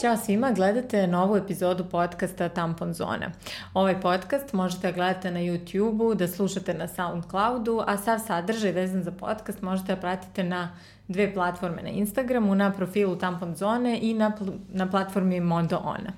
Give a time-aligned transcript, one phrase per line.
[0.00, 3.30] Ćao svima, gledate novu epizodu podcasta Tampon Zona.
[3.74, 9.02] Ovaj podcast možete da gledate na YouTube-u, da slušate na Soundcloudu, a sav sadržaj vezan
[9.02, 10.76] za podcast možete da pratite na
[11.08, 16.12] dve platforme na Instagramu, na profilu Tampon Zone i na, pl na platformi Mondo Ona.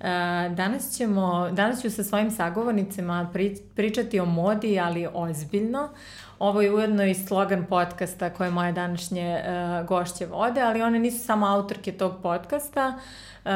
[0.00, 0.06] Uh,
[0.56, 5.88] danas, ćemo, danas ću sa svojim sagovornicima pri, pričati o modi, ali ozbiljno.
[6.42, 11.24] Ovo je ujedno i slogan podcasta koje moje današnje uh, gošće vode, ali one nisu
[11.24, 12.98] samo autorke tog podcasta.
[13.44, 13.50] Uh,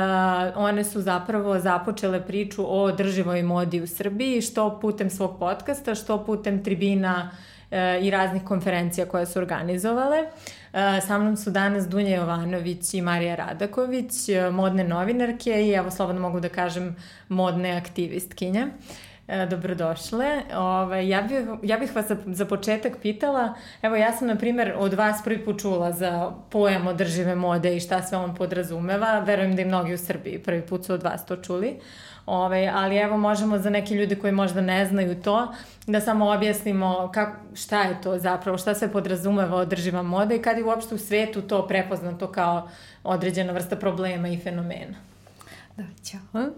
[0.57, 6.25] one su zapravo započele priču o drživoj modi u Srbiji, što putem svog podcasta, što
[6.25, 10.19] putem tribina uh, i raznih konferencija koje su organizovale.
[10.23, 14.13] Uh, sa mnom su danas Dunja Jovanović i Marija Radaković,
[14.53, 16.97] modne novinarke i evo slobodno mogu da kažem
[17.29, 18.67] modne aktivistkinje.
[18.67, 19.06] Uh,
[19.51, 20.43] dobrodošle.
[20.55, 24.75] Ove, ja, bih, ja bih vas za, za početak pitala, evo ja sam na primjer
[24.79, 29.57] od vas prvi put čula za pojam održive mode i šta sve on podrazumeva, verujem
[29.57, 31.81] da i mnogi u Srbiji prvi put su od vas to čuli.
[32.27, 35.55] Ove, ali evo možemo za neke ljude koji možda ne znaju to,
[35.87, 40.59] da samo objasnimo kak, šta je to zapravo, šta se podrazumeva održiva moda i kad
[40.59, 42.69] je uopšte u svetu to prepoznato kao
[43.05, 44.95] određena vrsta problema i fenomena.
[45.77, 46.21] Da, ćao.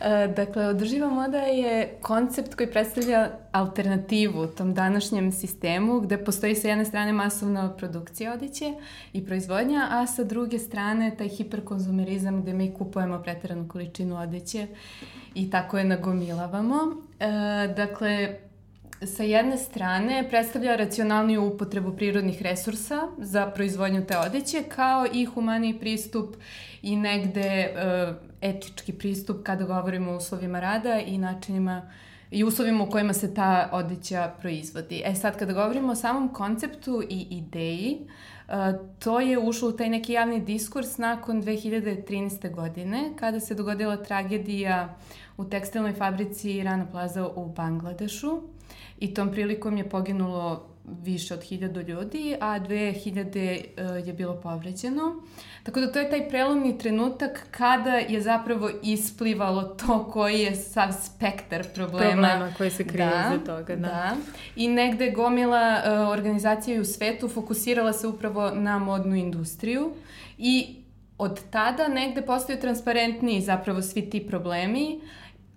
[0.00, 6.68] E, dakle, održiva moda je koncept koji predstavlja alternativu tom današnjem sistemu gde postoji sa
[6.68, 8.74] jedne strane masovna produkcija odeće
[9.12, 14.66] i proizvodnja, a sa druge strane taj hiperkonzumerizam gde mi kupujemo preteranu količinu odeće
[15.34, 16.76] i tako je nagomilavamo.
[17.20, 17.26] E,
[17.76, 18.38] dakle,
[19.06, 25.78] sa jedne strane predstavlja racionalniju upotrebu prirodnih resursa za proizvodnju te odeće, kao i humaniji
[25.78, 26.36] pristup
[26.82, 31.90] i negde uh, etički pristup kada govorimo o uslovima rada i načinima
[32.30, 35.02] i uslovima u kojima se ta odeća proizvodi.
[35.04, 37.98] E sad, kada govorimo o samom konceptu i ideji,
[38.48, 38.54] uh,
[38.98, 42.54] to je ušlo u taj neki javni diskurs nakon 2013.
[42.54, 44.96] godine, kada se dogodila tragedija
[45.36, 48.40] u tekstilnoj fabrici Rana Plaza u Bangladešu
[48.98, 53.64] i tom prilikom je poginulo više od hiljadu ljudi, a 2000
[54.00, 55.22] uh, je bilo povređeno.
[55.62, 60.92] Tako da to je taj prelomni trenutak kada je zapravo isplivalo to koji je sav
[61.02, 62.10] spektar problema.
[62.10, 63.88] Problema koji se krije da, iza toga, da.
[63.88, 64.16] da.
[64.56, 69.92] I negde gomila uh, organizacija u svetu fokusirala se upravo na modnu industriju
[70.38, 70.76] i
[71.18, 75.00] od tada negde postaju transparentniji zapravo svi ti problemi,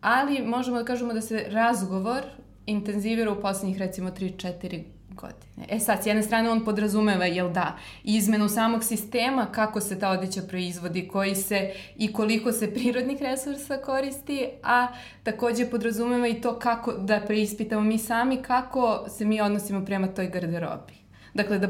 [0.01, 2.21] ali možemo da kažemo da se razgovor
[2.65, 4.83] intenzivira u poslednjih recimo 3-4
[5.15, 5.67] godine.
[5.69, 10.09] E sad, s jedne strane on podrazumeva, jel da, izmenu samog sistema, kako se ta
[10.09, 14.87] odeća proizvodi, koji se i koliko se prirodnih resursa koristi, a
[15.23, 20.27] takođe podrazumeva i to kako da preispitamo mi sami kako se mi odnosimo prema toj
[20.27, 20.93] garderobi.
[21.33, 21.67] Dakle, da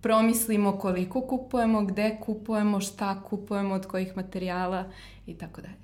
[0.00, 4.84] promislimo koliko kupujemo, gde kupujemo, šta kupujemo, od kojih materijala
[5.26, 5.81] i tako dalje.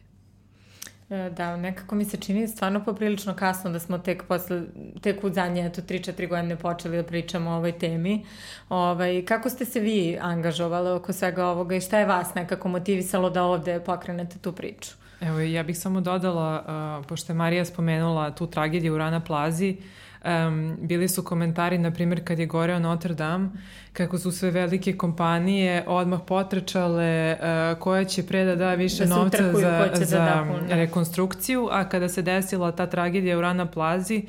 [1.10, 4.62] E, da, nekako mi se čini stvarno poprilično kasno da smo tek posle,
[5.00, 8.24] tek u zadnje, eto, 3-4 godine počeli da pričamo o ovoj temi.
[8.68, 13.30] Ovaj, kako ste se vi angažovali oko svega ovoga i šta je vas nekako motivisalo
[13.30, 14.90] da ovde pokrenete tu priču?
[15.20, 16.64] Evo, ja bih samo dodala,
[17.00, 19.84] uh, pošto je Marija spomenula tu tragediju u Rana Plazi, uh,
[20.24, 23.48] Um, bili su komentari, na primjer, kad je goreo Notre Dame,
[23.92, 29.16] kako su sve velike kompanije odmah potrečale uh, koja će pre da da više da
[29.16, 33.40] novca utrkuju, za, da za da da rekonstrukciju, a kada se desila ta tragedija u
[33.40, 34.22] Rana Plazi,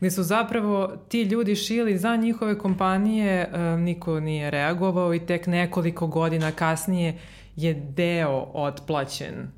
[0.00, 5.46] gde su zapravo ti ljudi šili za njihove kompanije, um, niko nije reagovao i tek
[5.46, 7.18] nekoliko godina kasnije
[7.56, 9.48] je deo otplaćen.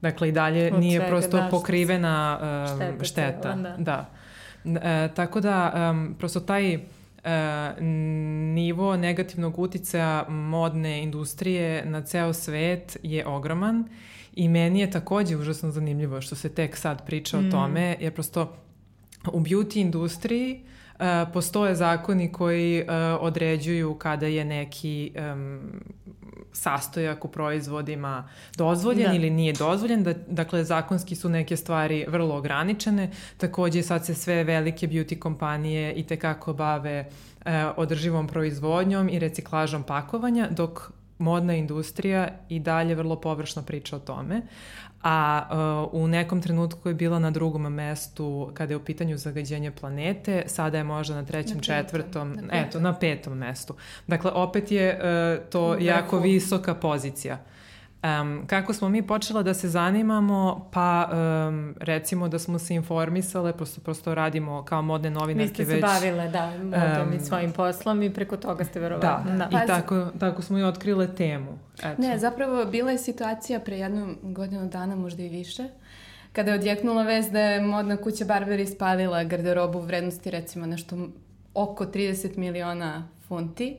[0.00, 3.04] Dakle, i dalje Od nije svega, prosto da, pokrivena um, šteta.
[3.04, 3.54] šteta.
[3.54, 3.76] Da.
[3.78, 4.21] da.
[4.64, 6.80] E, tako da, um, prosto taj e,
[8.54, 13.88] nivo negativnog uticaja modne industrije na ceo svet je ogroman
[14.34, 17.48] i meni je takođe užasno zanimljivo što se tek sad priča mm.
[17.48, 18.56] o tome, jer prosto
[19.32, 22.88] u beauty industriji uh, postoje zakoni koji uh,
[23.20, 25.60] određuju kada je neki um,
[26.52, 29.16] sastojak u proizvodima dozvoljen da.
[29.16, 30.02] ili nije dozvoljen.
[30.02, 33.10] Da, dakle, zakonski su neke stvari vrlo ograničene.
[33.36, 37.08] Takođe, sad se sve velike beauty kompanije i tekako bave
[37.44, 43.98] e, održivom proizvodnjom i reciklažom pakovanja, dok modna industrija i dalje vrlo površno priča o
[43.98, 44.42] tome
[45.02, 45.42] a
[45.92, 50.42] uh, u nekom trenutku je bila na drugom mestu kada je u pitanju zagađenje planete,
[50.46, 52.48] sada je možda na trećem, na četvrtom, na petom.
[52.52, 53.74] eto, na petom mestu.
[54.06, 55.84] Dakle, opet je uh, to Vrhu.
[55.84, 57.38] jako visoka pozicija.
[58.02, 63.52] Um, kako smo mi počela da se zanimamo, pa um, recimo da smo se informisale,
[63.52, 65.58] prosto, prosto radimo kao modne novinarke već.
[65.58, 69.32] Vi ste se bavile, da, modom um, i svojim poslom i preko toga ste verovatno.
[69.32, 69.48] Da, da.
[69.50, 71.58] i pa, tako, tako smo i otkrile temu.
[71.78, 72.02] Eto.
[72.02, 75.64] Ne, zapravo bila je situacija pre jednu godinu dana, možda i više,
[76.32, 81.08] kada je odjeknula vez da je modna kuća Barberi spalila garderobu u vrednosti recimo nešto
[81.54, 83.76] oko 30 miliona funti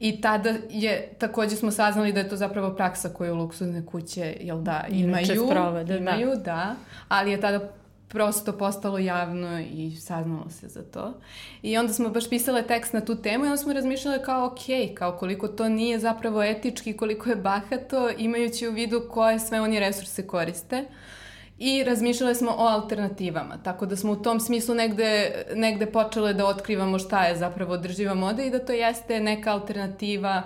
[0.00, 4.60] i tada je, takođe smo saznali da je to zapravo praksa koju luksuzne kuće, jel
[4.60, 5.98] da, imaju, sprovede, da.
[5.98, 6.42] imaju, da.
[6.42, 6.76] da,
[7.08, 7.72] ali je tada
[8.08, 11.14] prosto postalo javno i saznalo se za to.
[11.62, 14.94] I onda smo baš pisale tekst na tu temu i onda smo razmišljale kao ok,
[14.94, 19.80] kao koliko to nije zapravo etički, koliko je bahato, imajući u vidu koje sve oni
[19.80, 20.80] resurse koriste.
[20.80, 21.17] Uh,
[21.58, 26.46] i razmišljale smo o alternativama, tako da smo u tom smislu negde, negde počele da
[26.46, 30.42] otkrivamo šta je zapravo održiva moda i da to jeste neka alternativa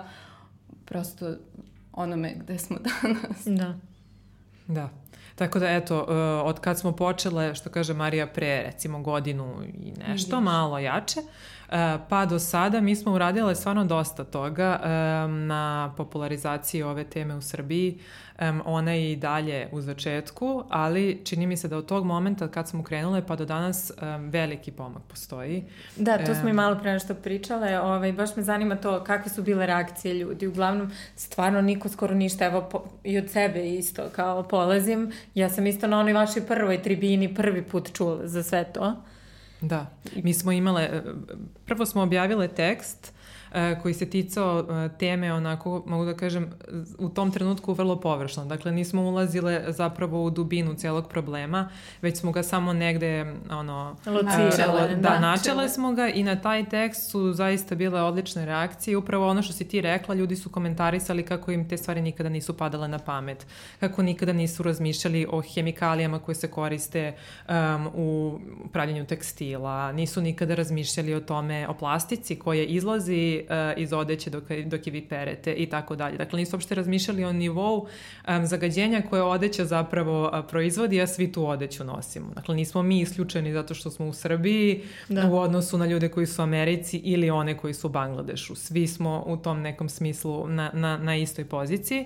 [0.85, 1.35] prosto
[1.91, 3.45] onome gde smo danas.
[3.45, 3.75] Da.
[4.67, 4.89] Da.
[5.35, 6.07] Tako da, eto, uh,
[6.49, 11.25] od kad smo počele, što kaže Marija, pre recimo godinu i nešto, malo jače, uh,
[12.09, 17.41] pa do sada mi smo uradile stvarno dosta toga um, na popularizaciji ove teme u
[17.41, 17.99] Srbiji.
[18.41, 22.47] Um, ona je i dalje u začetku, ali čini mi se da od tog momenta
[22.47, 23.91] kad smo krenule pa do danas
[24.29, 25.63] veliki pomak postoji.
[25.95, 27.79] Da, to smo i malo pre nešto pričale.
[27.79, 30.47] Ovaj, baš me zanima to kakve su bile reakcije ljudi.
[30.47, 35.11] Uglavnom, stvarno niko skoro ništa, evo po, i od sebe isto, kao polazim.
[35.35, 38.95] Ja sam isto na onoj vašoj prvoj tribini prvi put čula za sve to.
[39.63, 41.03] Da, mi smo imale,
[41.65, 43.22] prvo smo objavile tekst E,
[43.81, 46.49] koji se ticao e, teme onako, mogu da kažem,
[46.99, 48.45] u tom trenutku vrlo površno.
[48.45, 51.69] Dakle, nismo ulazile zapravo u dubinu celog problema,
[52.01, 56.69] već smo ga samo negde ono, Locirale, da, da, načele smo ga i na taj
[56.69, 58.97] tekst su zaista bile odlične reakcije.
[58.97, 62.57] Upravo ono što si ti rekla, ljudi su komentarisali kako im te stvari nikada nisu
[62.57, 63.45] padale na pamet,
[63.79, 67.13] kako nikada nisu razmišljali o hemikalijama koje se koriste
[67.49, 68.39] um, u
[68.71, 74.43] pravljenju tekstila, nisu nikada razmišljali o tome, o plastici koja izlazi uh, iz odeće dok,
[74.65, 76.17] dok je vi perete i tako dalje.
[76.17, 77.87] Dakle, nisu uopšte razmišljali o nivou
[78.27, 82.33] um, zagađenja koje odeća zapravo uh, proizvodi, a svi tu odeću nosimo.
[82.35, 85.29] Dakle, nismo mi isključeni zato što smo u Srbiji da.
[85.29, 88.55] u odnosu na ljude koji su u Americi ili one koji su u Bangladešu.
[88.55, 92.05] Svi smo u tom nekom smislu na, na, na istoj poziciji.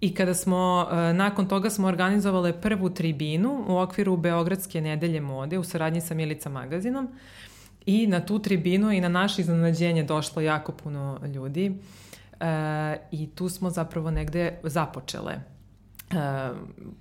[0.00, 5.64] I kada smo, nakon toga smo organizovale prvu tribinu u okviru Beogradske nedelje mode u
[5.64, 7.08] saradnji sa Milica magazinom,
[7.88, 11.72] I na tu tribinu i na naše iznenađenje došlo jako puno ljudi.
[12.40, 15.40] E, I tu smo zapravo negde započele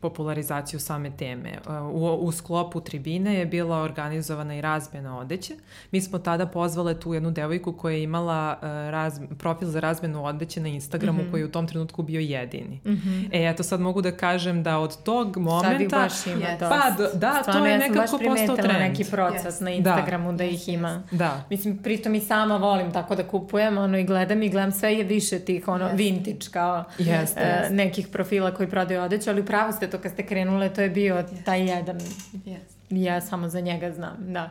[0.01, 1.49] popularizaciju same teme.
[1.49, 5.53] E, u, u sklopu tribine je bila organizovana i razmjena odeće.
[5.91, 10.25] Mi smo tada pozvale tu jednu devojku koja je imala uh, raz, profil za razmenu
[10.25, 11.31] odeće na Instagramu mm -hmm.
[11.31, 12.79] koji je u tom trenutku bio jedini.
[12.85, 13.29] Mm -hmm.
[13.31, 15.71] E, eto sad mogu da kažem da od tog momenta...
[15.71, 16.59] Sad ih baš ima yes.
[16.59, 18.79] Pa, da, Stvarno, to je ja nekako postao trend.
[18.79, 19.63] neki proces yes.
[19.63, 21.03] na Instagramu da, da ih ima.
[21.11, 21.43] Da.
[21.49, 25.03] Mislim, pritom i sama volim tako da kupujem, ono, i gledam i gledam sve je
[25.03, 25.95] više tih, ono, yes.
[25.95, 27.69] vintage kao yes, uh, yes.
[27.69, 30.89] nekih profila koji prodaju svoju odeću, ali upravo ste to kad ste krenule, to je
[30.89, 31.43] bio yes.
[31.45, 31.99] taj jedan.
[32.45, 32.59] Yes.
[32.89, 34.49] Ja samo za njega znam, da.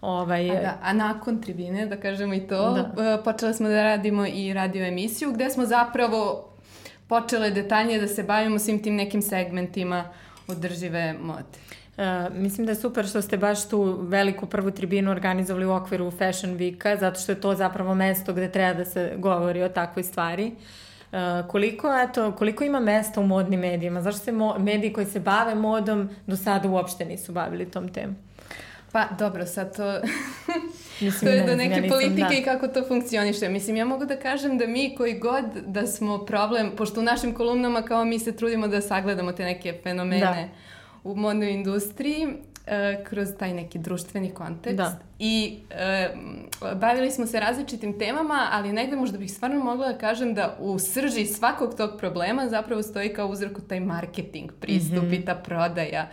[0.00, 3.02] Ovaj, a, da, a nakon tribine, da kažemo i to, da.
[3.02, 6.50] E, počeli smo da radimo i radio emisiju gde smo zapravo
[7.08, 10.04] počele detaljnije da se bavimo svim tim nekim segmentima
[10.48, 11.58] održive mode.
[11.96, 16.10] Uh, mislim da je super što ste baš tu veliku prvu tribinu organizovali u okviru
[16.10, 20.02] Fashion Weeka, zato što je to zapravo mesto gde treba da se govori o takvoj
[20.02, 20.46] stvari.
[20.46, 20.58] Uh,
[21.48, 24.02] koliko, eto, koliko ima mesta u modnim medijima?
[24.02, 28.14] Zašto se mo mediji koji se bave modom do sada uopšte nisu bavili tom temu?
[28.92, 30.00] Pa dobro, sad to,
[31.00, 32.34] Mislim, to je do neke ja politike da.
[32.34, 33.48] i kako to funkcioniše.
[33.48, 37.34] Mislim, ja mogu da kažem da mi koji god da smo problem, pošto u našim
[37.34, 41.10] kolumnama kao mi se trudimo da sagledamo te neke fenomene da.
[41.10, 42.28] u modnoj industriji,
[42.66, 44.76] uh, kroz taj neki društveni kontekst.
[44.76, 44.98] Da.
[45.18, 45.58] I
[46.62, 50.56] uh, bavili smo se različitim temama, ali negde možda bih stvarno mogla da kažem da
[50.60, 55.22] u srži svakog tog problema zapravo stoji kao uzroku taj marketing, pristup mm -hmm.
[55.22, 56.08] i ta prodaja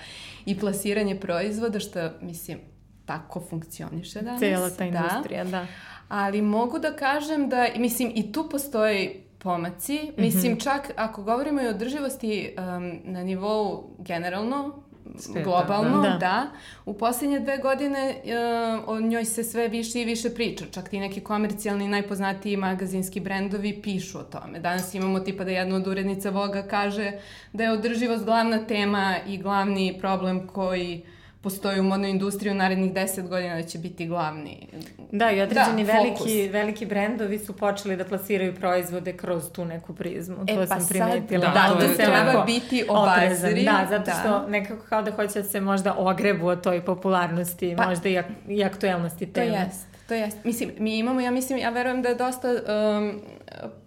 [0.46, 2.60] i plasiranje proizvoda, što, mislim,
[3.06, 4.40] tako funkcioniše danas.
[4.40, 4.86] Cijela ta da.
[4.86, 5.50] industrija, da.
[5.50, 5.68] da.
[6.08, 9.94] Ali mogu da kažem da, mislim, i tu postoji pomaci.
[9.94, 10.22] Mm -hmm.
[10.22, 14.84] Mislim, čak ako govorimo i o održivosti um, na nivou generalno,
[15.18, 16.18] Sveta, globalno, da.
[16.18, 16.52] da.
[16.86, 20.66] U poslednje dve godine uh, o njoj se sve više i više priča.
[20.72, 24.60] Čak ti neki komercijalni najpoznatiji magazinski brendovi pišu o tome.
[24.60, 27.12] Danas imamo tipa da jedna od urednica Voga kaže
[27.54, 31.06] da je održivost glavna tema i glavni problem koji
[31.42, 34.68] postoji u modnoj industriji u narednih 10 godina da će biti glavni.
[35.12, 39.96] Da, i određeni da, veliki, veliki brendovi su počeli da plasiraju proizvode kroz tu neku
[39.96, 40.36] prizmu.
[40.48, 41.46] E, to pa sam primetila.
[41.46, 43.64] Sad, da, da, da se treba biti obaziri.
[43.64, 44.12] Da, zato da.
[44.12, 48.18] što nekako kao da hoće da se možda ogrebu o toj popularnosti, pa, možda i,
[48.18, 49.48] ak i aktuelnosti teme.
[49.48, 49.91] To jest.
[50.12, 50.38] To jest.
[50.44, 53.22] Mislim, mi imamo, ja mislim, ja verujem da je dosta um,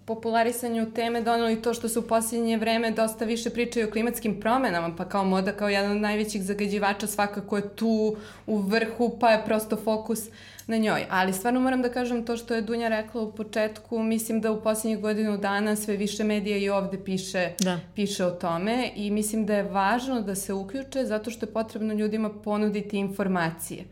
[0.04, 4.40] popularisanju teme donelo i to što se u posljednje vreme dosta više pričaju o klimatskim
[4.40, 8.16] promenama, pa kao moda kao jedan od najvećih zagađivača svakako je tu
[8.47, 10.21] u vrhu, pa je prosto fokus
[10.66, 11.07] na njoj.
[11.11, 14.61] Ali stvarno moram da kažem to što je Dunja rekla u početku, mislim da u
[14.61, 17.81] posljednjih godinu dana sve više medija i ovde piše, da.
[17.95, 21.95] piše o tome i mislim da je važno da se uključe zato što je potrebno
[21.95, 23.85] ljudima ponuditi informacije.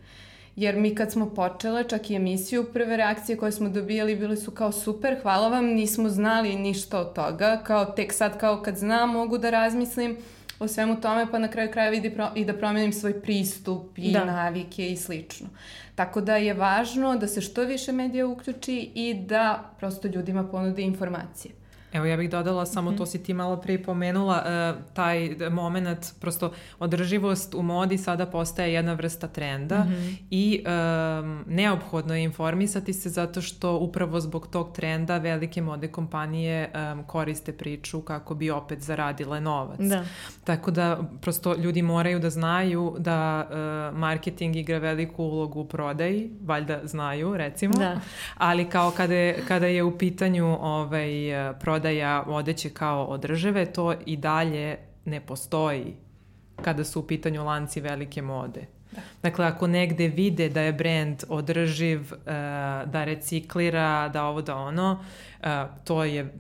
[0.57, 4.51] Jer mi kad smo počele, čak i emisiju, prve reakcije koje smo dobijali bile su
[4.51, 9.11] kao super, hvala vam, nismo znali ništa od toga, kao tek sad kao kad znam
[9.11, 10.17] mogu da razmislim
[10.59, 14.13] o svemu tome, pa na kraju kraja vidi pro, i da promenim svoj pristup i
[14.13, 14.25] da.
[14.25, 15.49] navike i slično.
[15.95, 20.83] Tako da je važno da se što više medija uključi i da prosto ljudima ponudi
[20.83, 21.62] informacije.
[21.93, 22.99] Evo ja bih dodala samo mm -hmm.
[22.99, 28.73] to si ti malo prije pomenula, uh, taj moment, prosto održivost u modi sada postaje
[28.73, 30.17] jedna vrsta trenda mm -hmm.
[30.31, 36.71] i um, neophodno je informisati se zato što upravo zbog tog trenda velike mode kompanije
[36.93, 39.81] um, koriste priču kako bi opet zaradile novac.
[39.81, 40.05] Da.
[40.45, 46.31] Tako da prosto ljudi moraju da znaju da uh, marketing igra veliku ulogu u prodaji,
[46.43, 48.01] valjda znaju recimo, da.
[48.39, 51.11] ali kao kada je, kada je u pitanju ovaj,
[51.61, 55.97] prodaja prodaja odeće kao održive, to i dalje ne postoji
[56.63, 58.67] kada su u pitanju lanci velike mode.
[58.93, 59.01] Da.
[59.23, 62.27] Dakle, ako negde vide da je brand održiv, uh,
[62.93, 65.05] da reciklira, da ovo da ono,
[65.41, 65.47] uh,
[65.85, 66.33] to je,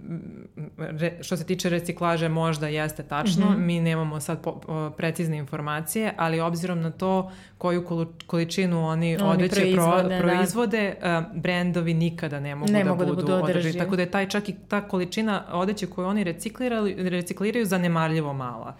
[1.20, 3.46] što se tiče reciklaže, možda jeste tačno.
[3.46, 3.64] Mm -hmm.
[3.64, 4.60] Mi nemamo sad po,
[4.96, 7.86] precizne informacije, ali obzirom na to koju
[8.26, 11.18] količinu oni, oni odeće proizvode, pro, proizvode da.
[11.18, 13.78] uh, brendovi nikada ne mogu, ne da, mogu da budu, da budu održivi.
[13.78, 18.74] Tako da je taj čak i ta količina odeće koju oni recikliraju, zanemarljivo mala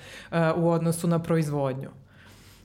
[0.57, 1.88] u odnosu na proizvodnju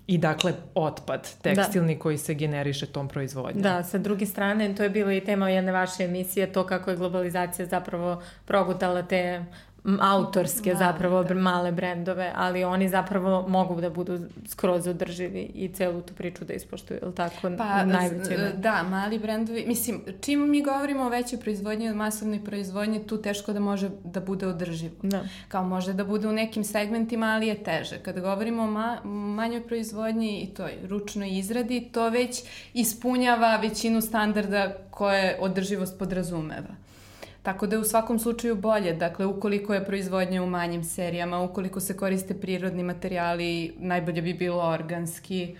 [0.07, 2.01] i dakle otpad tekstilni da.
[2.01, 3.61] koji se generiše tom proizvodnjom.
[3.61, 6.97] Da, sa druge strane to je bila i tema jedne vaše emisije, to kako je
[6.97, 9.45] globalizacija zapravo progutala te
[10.01, 11.33] autorske da, zapravo da.
[11.33, 16.53] male brendove, ali oni zapravo mogu da budu skroz održivi i celu tu priču da
[16.53, 17.51] ispoštuju, ili tako?
[17.57, 18.37] Pa, najveće.
[18.57, 23.53] Da, mali brendovi, mislim, čim mi govorimo o većoj proizvodnji od masovne proizvodnje, tu teško
[23.53, 24.95] da može da bude održivo.
[25.03, 25.23] Da.
[25.47, 27.97] Kao može da bude u nekim segmentima, ali je teže.
[27.97, 32.43] Kada govorimo o ma manjoj proizvodnji i toj ručnoj izradi, to već
[32.73, 36.86] ispunjava većinu standarda koje održivost podrazumeva.
[37.47, 41.79] Tako da je u svakom slučaju bolje, dakle ukoliko je proizvodnja u manjim serijama, ukoliko
[41.79, 45.55] se koriste prirodni materijali, najbolje bi bilo organski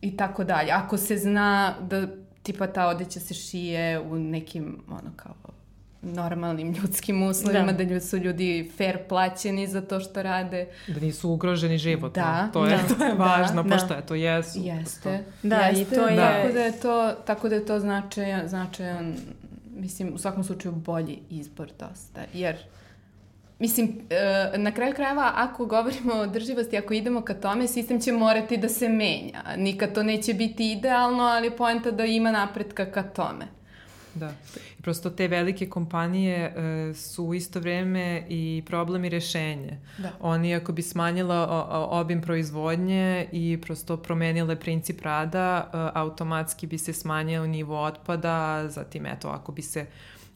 [0.00, 0.72] i tako dalje.
[0.72, 2.06] Ako se zna da
[2.42, 5.34] tipa ta odeća se šije u nekim ono kao
[6.02, 10.66] normalnim ljudskim uslovima, da, da su ljudi fair plaćeni za to što rade.
[10.88, 12.14] Da nisu ugroženi život.
[12.14, 14.00] Da, to je, da, to je važno, da, pošto da.
[14.00, 14.58] to jesu.
[14.62, 15.24] Jeste.
[15.42, 16.16] Da, Jeste, i to je...
[16.16, 19.14] Tako da je to, tako da je to značajan, značajan
[19.74, 22.56] mislim, u svakom slučaju bolji izbor dosta, jer
[23.58, 28.12] Mislim, e, na kraju krajeva, ako govorimo o održivosti, ako idemo ka tome, sistem će
[28.12, 29.42] morati da se menja.
[29.56, 33.46] Nikad to neće biti idealno, ali poenta da ima napretka ka tome.
[34.14, 34.32] Da.
[34.78, 39.78] I prosto te velike kompanije e, su u isto vreme i problem i rešenje.
[39.98, 40.12] Da.
[40.20, 46.66] Oni ako bi smanjila o, o, obim proizvodnje i prosto promenile princip rada, e, automatski
[46.66, 49.86] bi se smanjio nivo otpada, zatim eto ako bi se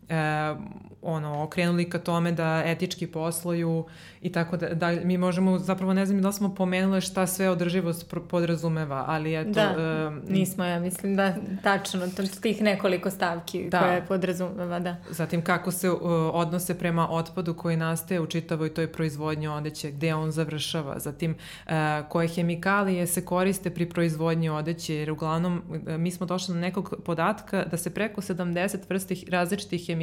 [0.08, 0.54] e,
[1.02, 3.84] ono, okrenuli ka tome da etički posluju
[4.22, 8.14] i tako da, da mi možemo, zapravo ne znam da smo pomenule šta sve održivost
[8.28, 9.50] podrazumeva, ali eto...
[9.50, 9.74] Da,
[10.08, 12.08] uh, nismo, ja mislim da tačno,
[12.42, 13.80] tih nekoliko stavki da.
[13.80, 14.96] koje podrazumeva, da.
[15.10, 16.00] Zatim kako se uh,
[16.32, 21.34] odnose prema otpadu koji nastaje u čitavoj toj proizvodnji odeće, gde on završava, zatim
[21.66, 21.72] uh,
[22.08, 26.94] koje hemikalije se koriste pri proizvodnji odeće, jer uglavnom uh, mi smo došli na nekog
[27.04, 29.97] podatka da se preko 70 vrsti različitih hemikalija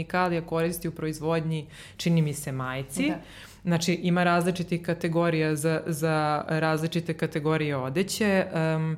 [0.46, 3.10] koristi u proizvodnji, čini mi se, majci.
[3.10, 3.16] Da
[3.66, 8.98] Znači, ima različitih kategorija za, za različite kategorije odeće um,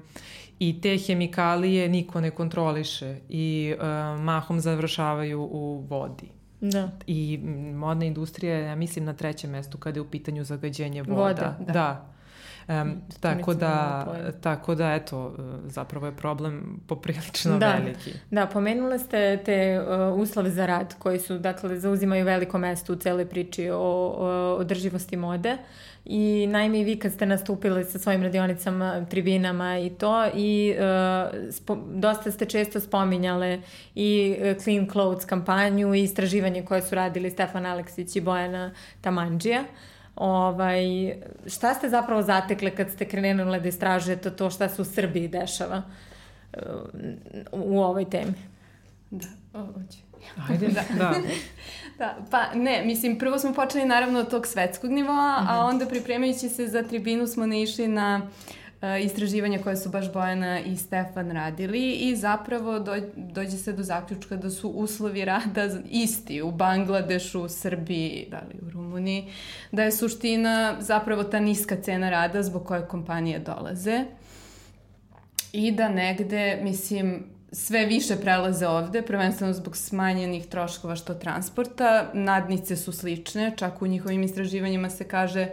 [0.59, 6.29] i te hemikalije niko ne kontroliše i um, mahom završavaju u vodi.
[6.61, 6.91] Da.
[7.07, 7.39] I
[7.75, 11.21] modna industrija je, ja mislim, na trećem mestu kada je u pitanju zagađenje voda.
[11.21, 11.73] Vode, da.
[11.73, 12.13] da.
[12.67, 14.05] Um, tako, da,
[14.41, 18.11] tako da, eto, zapravo je problem poprilično da, veliki.
[18.31, 22.95] Da, pomenule ste te uh, uslove za rad koji su, dakle, zauzimaju veliko mesto u
[22.95, 25.57] celoj priči o, o održivosti mode.
[26.05, 31.51] I naime i vi kad ste nastupili sa svojim radionicama, tribinama i to i uh,
[31.51, 33.61] spo, dosta ste često spominjale
[33.95, 38.71] i uh, Clean Clothes kampanju i istraživanje koje su radili Stefan Aleksić i Bojana
[39.01, 39.63] Tamanđija.
[40.17, 40.83] Ovaj,
[41.47, 45.81] šta ste zapravo zatekle kad ste krenuli da istražujete to šta se u Srbiji dešava
[46.53, 46.61] uh,
[47.51, 48.33] u ovoj temi?
[49.11, 49.97] Da, hoću.
[50.49, 50.83] Ajde, da.
[50.97, 51.13] da.
[51.99, 55.51] da, pa ne, mislim, prvo smo počeli naravno od tog svetskog nivoa, uh -huh.
[55.51, 55.75] a mhm.
[55.75, 58.57] onda pripremajući se za tribinu smo ne išli na uh,
[59.03, 64.35] istraživanja koje su baš Bojana i Stefan radili i zapravo do, dođe se do zaključka
[64.35, 69.31] da su uslovi rada isti u Bangladešu, u Srbiji, da li u Rumuniji,
[69.71, 74.05] da je suština zapravo ta niska cena rada zbog koje kompanije dolaze
[75.51, 82.11] i da negde, mislim, sve više prelaze ovde, prvenstveno zbog smanjenih troškova što transporta.
[82.13, 85.47] Nadnice su slične, čak u njihovim istraživanjima se kaže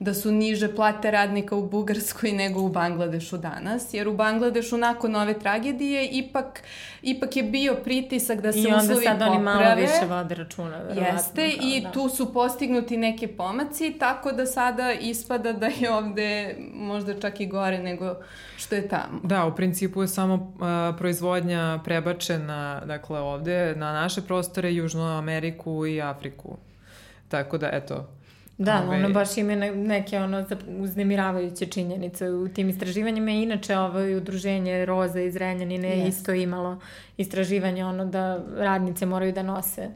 [0.00, 5.16] da su niže plate radnika u Bugarskoj nego u Bangladešu danas, jer u Bangladešu nakon
[5.16, 6.62] ove tragedije ipak,
[7.02, 9.04] ipak je bio pritisak da se uslovi poprave.
[9.04, 11.02] I onda sad oni malo više vode računa, verovatno.
[11.02, 11.90] Jeste, da, i da.
[11.90, 17.46] tu su postignuti neke pomaci, tako da sada ispada da je ovde možda čak i
[17.46, 18.14] gore nego
[18.56, 19.20] što je tamo.
[19.22, 25.86] Da, u principu je samo uh, proizvodnja prebačena, dakle, ovde na naše prostore, Južnu Ameriku
[25.86, 26.56] i Afriku.
[27.28, 28.17] Tako da, eto,
[28.58, 28.96] Da, ove...
[28.96, 30.44] ono baš ima neke ono
[30.80, 33.30] uznemiravajuće činjenice u tim istraživanjima.
[33.30, 36.08] Inače, ovo udruženje Roza iz Renjanine yes.
[36.08, 36.80] isto imalo
[37.16, 39.88] istraživanje ono da radnice moraju da nose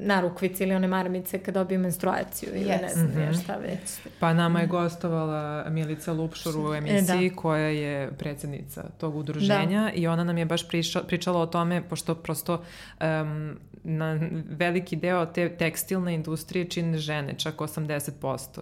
[0.00, 2.82] narukvice ili one maramice kad dobiju menstruaciju ili yes.
[2.82, 3.42] ne znam mm -hmm.
[3.42, 4.00] šta već.
[4.20, 7.36] Pa nama je gostovala Milica Lupšur u emisiji e, da.
[7.36, 9.90] koja je predsednica tog udruženja da.
[9.94, 12.62] i ona nam je baš priča, pričala o tome pošto prosto
[13.00, 14.18] um, na
[14.48, 18.60] veliki deo te tekstilne industrije čine žene, čak 80%.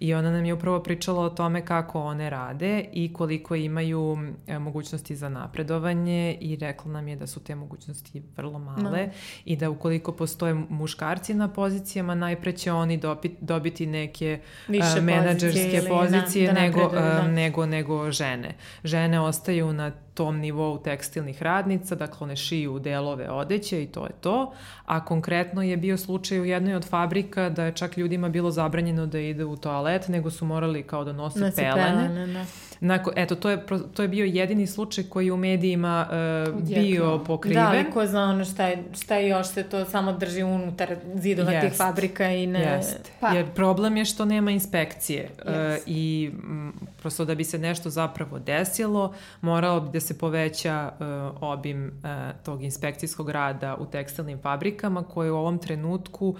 [0.00, 4.58] I ona nam je upravo pričala o tome kako one rade i koliko imaju e,
[4.58, 9.12] mogućnosti za napredovanje i rekla nam je da su te mogućnosti vrlo male no.
[9.44, 10.12] i da ukoliko
[10.44, 16.46] postoje muškarci na pozicijama, najpre će oni dobiti, dobiti neke Više uh, menadžerske pozicije, pozicije
[16.46, 17.28] da, da nego, da.
[17.28, 18.54] nego, nego žene.
[18.84, 24.12] Žene ostaju na tom nivou tekstilnih radnica, dakle one šiju delove odeće i to je
[24.20, 24.52] to,
[24.86, 29.06] a konkretno je bio slučaj u jednoj od fabrika da je čak ljudima bilo zabranjeno
[29.06, 32.08] da ide u toalet, nego su morali kao da nose Nosi pelene.
[32.08, 32.44] pelene da.
[32.84, 36.08] Nako, eto, to je, to je bio jedini slučaj koji u medijima
[36.46, 37.62] uh, bio pokriven.
[37.62, 40.96] Da, ali ko zna ono šta je, šta je još se to samo drži unutar
[41.14, 41.60] zidova yes.
[41.60, 42.80] tih fabrika i ne...
[42.80, 42.96] Yes.
[43.20, 43.28] Pa.
[43.28, 45.76] Jer problem je što nema inspekcije yes.
[45.76, 50.92] uh, i m, prosto da bi se nešto zapravo desilo, moralo bi da se poveća
[50.92, 56.36] uh, obim uh, tog inspekcijskog rada u tekstilnim fabrikama koje u ovom trenutku uh,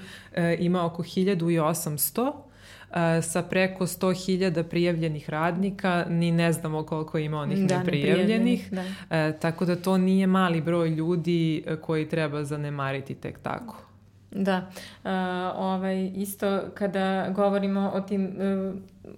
[0.59, 2.33] ima oko 1800
[3.23, 8.85] sa preko 100.000 prijavljenih radnika, ni ne znamo koliko ima onih da, neprijavljenih, da.
[9.11, 13.77] E, tako da to nije mali broj ljudi koji treba zanemariti tek tako.
[14.35, 14.67] Da,
[15.05, 15.11] uh,
[15.57, 18.75] ovaj, isto kada govorimo o tim uh,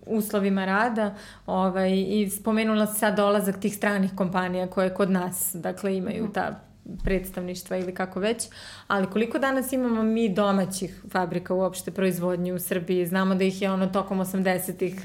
[0.06, 1.14] uslovima rada
[1.46, 6.32] ovaj, i spomenula se sad dolazak tih stranih kompanija koje kod nas dakle imaju mhm.
[6.32, 6.60] ta
[7.04, 8.48] predstavništva ili kako već,
[8.86, 13.70] ali koliko danas imamo mi domaćih fabrika uopšte proizvodnje u Srbiji, znamo da ih je
[13.70, 15.00] ono tokom 80-ih,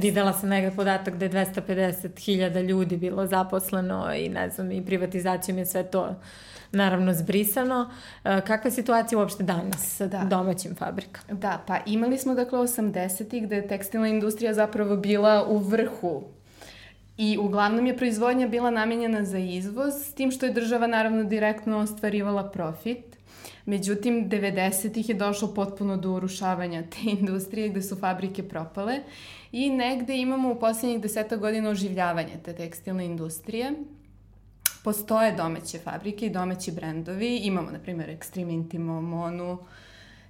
[0.00, 5.58] videla sam nekaj podatak da je 250.000 ljudi bilo zaposleno i ne znam, i privatizacijom
[5.58, 6.14] je sve to
[6.72, 7.90] naravno zbrisano.
[8.24, 10.18] E, kakva je situacija uopšte danas sa da.
[10.24, 11.40] domaćim fabrikama?
[11.40, 16.22] Da, pa imali smo dakle 80-ih gde je tekstilna industrija zapravo bila u vrhu
[17.18, 21.78] I uglavnom je proizvodnja bila namenjena za izvoz, s tim što je država naravno direktno
[21.78, 23.18] ostvarivala profit.
[23.66, 29.00] Međutim, 90-ih je došlo potpuno do urušavanja te industrije gde su fabrike propale
[29.52, 33.72] i negde imamo u poslednjih deseta godina oživljavanje te tekstilne industrije.
[34.84, 37.36] Postoje domaće fabrike i domaći brendovi.
[37.36, 39.58] Imamo, na primjer, Extreme Intimo, Monu.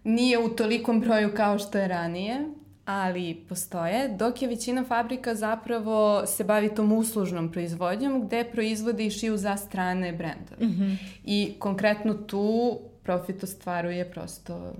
[0.04, 2.48] Nije u tolikom broju kao što je ranije,
[2.88, 9.10] ali postoje, dok je većina fabrika zapravo se bavi tom uslužnom proizvodnjom gde proizvode i
[9.10, 10.66] šiju za strane brendove.
[10.66, 10.96] Mm -hmm.
[11.24, 14.72] I konkretno tu profit ostvaruje prosto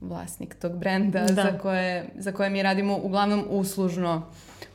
[0.00, 1.34] vlasnik tog brenda da.
[1.34, 4.26] za, koje, za koje mi radimo uglavnom uslužno,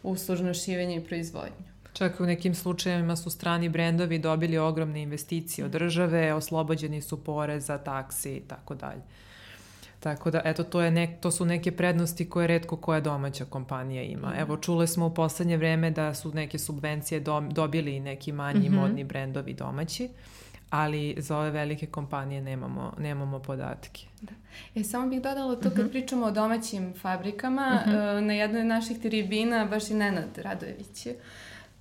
[0.04, 1.68] uslužno šivenje i proizvodnju.
[1.94, 7.78] Čak u nekim slučajevima su strani brendovi dobili ogromne investicije od države, oslobođeni su poreza,
[7.78, 9.02] taksi i tako dalje.
[10.08, 14.04] Tako da, eto, to, je nek, to su neke prednosti koje redko koja domaća kompanija
[14.04, 14.28] ima.
[14.28, 14.40] Mm.
[14.40, 18.74] Evo, čule smo u poslednje vreme da su neke subvencije do, dobili neki manji mm
[18.74, 18.80] -hmm.
[18.80, 20.10] modni brendovi domaći,
[20.70, 24.02] ali za ove velike kompanije nemamo, nemamo podatke.
[24.22, 24.34] Da.
[24.76, 25.92] E, samo bih dodala to kad mm -hmm.
[25.92, 28.20] pričamo o domaćim fabrikama, mm -hmm.
[28.20, 31.08] na jednoj od naših tribina baš i Nenad Radojević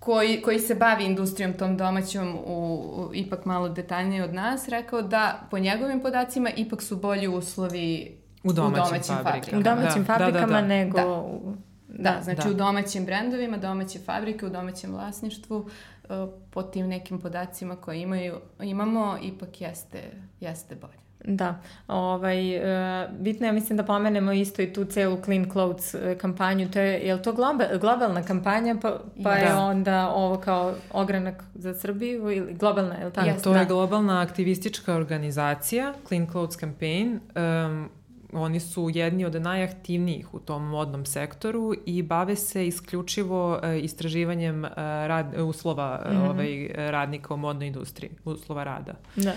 [0.06, 5.02] koji, koji se bavi industrijom tom domaćom u, u, ipak malo detaljnije od nas, rekao
[5.02, 9.30] da po njegovim podacima ipak su bolji uslovi u domaćim, u domaćim fabrikama.
[9.30, 9.60] fabrikama.
[9.60, 10.66] U domaćim da, fabrikama da, da, da.
[10.66, 10.98] nego...
[10.98, 11.56] Da.
[11.88, 12.50] Da, znači da.
[12.50, 16.10] u domaćim brendovima, domaće fabrike, u domaćem vlasništvu, uh,
[16.50, 20.02] po tim nekim podacima koje imaju, imamo, ipak jeste,
[20.40, 21.05] jeste bolje.
[21.26, 21.58] Da,
[21.88, 26.70] ovaj, uh, bitno je mislim da pomenemo isto i tu celu Clean Clothes uh, kampanju,
[26.70, 29.36] to je, je li to global, globalna kampanja pa, pa da.
[29.36, 33.28] je onda ovo kao ogranak za Srbiju ili globalna, je li tako?
[33.28, 33.58] Ja, to da.
[33.58, 37.88] je globalna aktivistička organizacija Clean Clothes Campaign um,
[38.36, 44.64] Oni su jedni od najaktivnijih u tom modnom sektoru i bave se isključivo e, istraživanjem
[44.64, 44.68] e,
[45.06, 46.30] rad, uslova mm -hmm.
[46.30, 48.94] ovaj, radnika u modnoj industriji, uslova rada.
[49.16, 49.34] Da.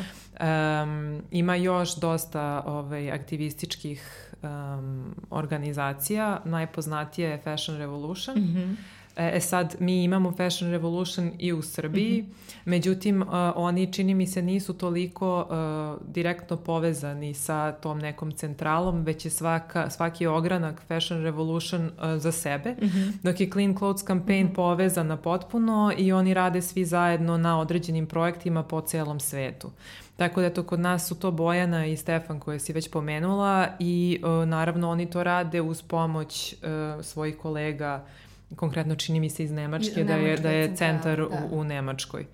[0.84, 9.38] Um, ima još dosta ovaj, aktivističkih um, organizacija, najpoznatija je Fashion Revolution, mm -hmm E,
[9.38, 12.58] e sad, mi imamo Fashion Revolution i u Srbiji, mm -hmm.
[12.66, 19.04] međutim, uh, oni čini mi se nisu toliko uh, direktno povezani sa tom nekom centralom,
[19.04, 23.12] već je svaka, svaki ogranak Fashion Revolution uh, za sebe, mm -hmm.
[23.24, 24.56] dok je Clean Clothes Campaign mm -hmm.
[24.56, 29.72] povezana potpuno i oni rade svi zajedno na određenim projektima po celom svetu.
[30.18, 34.22] Tako da eto, kod nas su to Bojana i Stefan koje si već pomenula i
[34.24, 38.06] uh, naravno oni to rade uz pomoć uh, svojih kolega
[38.56, 41.48] konkretno čini mi se iz Nemačke, da je, da je centar da.
[41.52, 42.26] u, u Nemačkoj.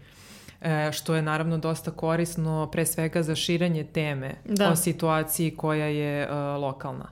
[0.61, 4.71] E, što je naravno dosta korisno pre svega za širenje teme da.
[4.71, 7.09] o situaciji koja je uh, lokalna.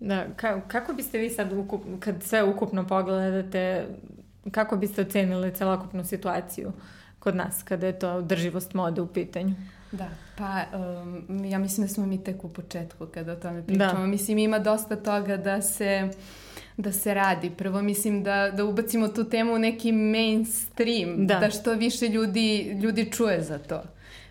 [0.00, 3.86] Da, ka, kako biste vi sad, ukup, kad sve ukupno pogledate,
[4.50, 6.72] kako biste ocenili celokupnu situaciju
[7.18, 9.54] kod nas, kada je to drživost mode u pitanju?
[9.92, 14.00] Da, pa um, ja mislim da smo mi tek u početku kada o tome pričamo.
[14.00, 14.06] Da.
[14.06, 16.10] Mislim, ima dosta toga da se...
[16.12, 16.47] Uh,
[16.78, 17.50] da se radi.
[17.50, 21.38] Prvo mislim da, da ubacimo tu temu u neki mainstream, da.
[21.38, 23.82] da što više ljudi, ljudi čuje za to.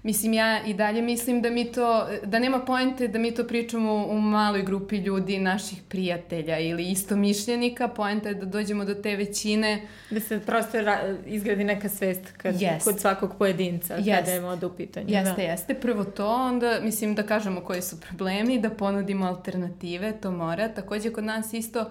[0.04, 4.06] Mislim, ja i dalje mislim da mi to, da nema poente da mi to pričamo
[4.06, 7.88] u maloj grupi ljudi, naših prijatelja ili isto mišljenika.
[7.88, 9.88] Poenta je da dođemo do te većine.
[10.10, 10.78] Da se prosto
[11.26, 12.86] izgradi neka svest kad, jest.
[12.86, 14.20] kod svakog pojedinca jest.
[14.20, 15.08] kada je moda u pitanju.
[15.10, 15.42] Jeste, da.
[15.42, 15.74] jeste.
[15.74, 20.70] Prvo to, onda mislim da kažemo koji su problemi, da ponudimo alternative, to mora.
[20.70, 21.88] Takođe kod nas isto uh,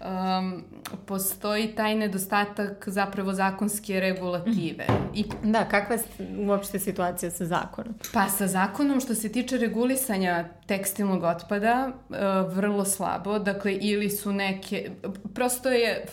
[0.00, 0.64] um,
[1.06, 4.86] postoji taj nedostatak zapravo zakonske regulative.
[5.14, 6.02] I, da, kakva je
[6.38, 7.94] uopšte situacija sa zakonom?
[8.12, 12.16] Pa sa zakonom što se tiče regulisanja tekstilnog otpada uh,
[12.56, 14.90] vrlo slabo, dakle ili su neke,
[15.34, 16.06] prosto je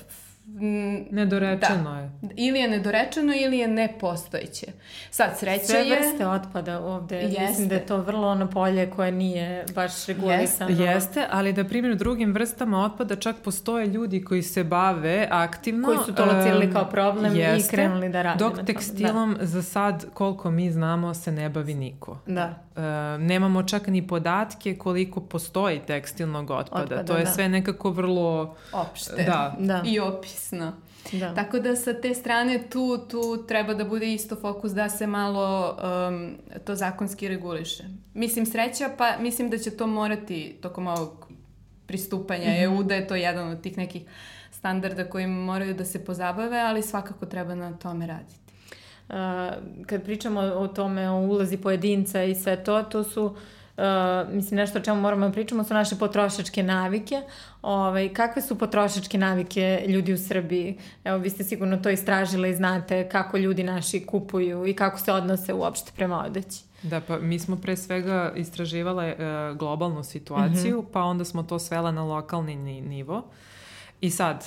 [1.12, 2.00] Nedorečeno da.
[2.00, 2.12] je.
[2.36, 4.66] Ili je nedorečeno ili je nepostojiće.
[5.12, 5.86] Sad, sreća Sve je...
[5.86, 7.16] Sve vrste otpada ovde.
[7.16, 7.42] Jeste.
[7.42, 10.70] Mislim da je to vrlo ono polje koje nije baš regulisano.
[10.70, 15.88] Jeste, Jeste ali da primjer drugim vrstama otpada čak postoje ljudi koji se bave aktivno.
[15.88, 19.46] Koji su to locirali kao problem jeste, i krenuli da rade Dok tekstilom da.
[19.46, 22.18] za sad, koliko mi znamo, se ne bavi niko.
[22.28, 22.56] Da.
[22.76, 22.82] Uh,
[23.22, 26.84] nemamo čak ni podatke koliko postoji tekstilnog otpada.
[26.84, 27.32] otpada to je da.
[27.32, 28.56] sve nekako vrlo...
[28.72, 29.24] Opšte.
[29.24, 29.56] Da.
[29.60, 29.82] da.
[29.86, 30.00] I
[30.36, 30.74] opisno.
[31.12, 31.36] Da.
[31.36, 35.78] Tako da sa te strane tu, tu treba da bude isto fokus da se malo
[36.10, 37.84] um, to zakonski reguliše.
[38.14, 41.32] Mislim sreća, pa mislim da će to morati tokom ovog
[41.88, 42.64] pristupanja mm -hmm.
[42.64, 44.02] EU, da je to jedan od tih nekih
[44.52, 48.46] standarda kojim moraju da se pozabave, ali svakako treba na tome raditi
[49.86, 53.36] kad pričamo o tome, o ulazi pojedinca i sve to, to su
[53.78, 57.22] Uh, mislim, nešto o čemu moramo da pričamo su naše potrošačke navike.
[57.62, 60.78] Ovaj, kakve su potrošačke navike ljudi u Srbiji?
[61.04, 65.12] Evo, vi ste sigurno to istražili i znate kako ljudi naši kupuju i kako se
[65.12, 66.64] odnose uopšte prema odeći.
[66.84, 70.92] Da, pa mi smo pre svega istraživale uh, globalnu situaciju, mm -hmm.
[70.92, 73.24] pa onda smo to svela na lokalni nivo.
[74.02, 74.46] I sad,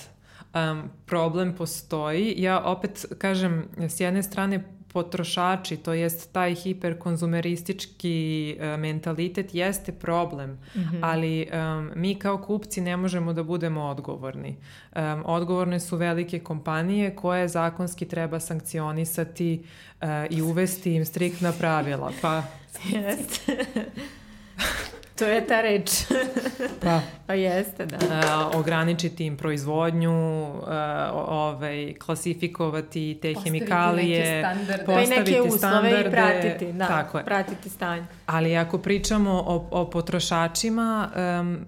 [0.54, 2.34] um, problem postoji.
[2.36, 10.50] Ja opet kažem, s jedne strane potrošači, to jest taj hiperkonzumeristički uh, mentalitet jeste problem,
[10.50, 10.98] mm -hmm.
[11.02, 14.56] ali um, mi kao kupci ne možemo da budemo odgovorni.
[14.96, 19.62] Um, odgovorne su velike kompanije koje zakonski treba sankcionisati
[20.02, 22.12] uh, i uvesti im striktna pravila.
[22.22, 22.42] Pa...
[22.92, 23.64] Jeste.
[25.18, 25.90] To je ta reč.
[26.82, 27.00] Pa.
[27.26, 27.96] pa jeste, da.
[27.96, 30.68] Uh, ograničiti im proizvodnju, uh,
[31.14, 34.84] ovaj, klasifikovati te Postaviti hemikalije, neke standarde.
[34.84, 36.08] Pa postaviti neke uslove standarde.
[36.08, 37.24] i pratiti, da, Tako je.
[37.24, 38.06] pratiti stanje.
[38.26, 41.66] Ali ako pričamo o, o potrošačima, um,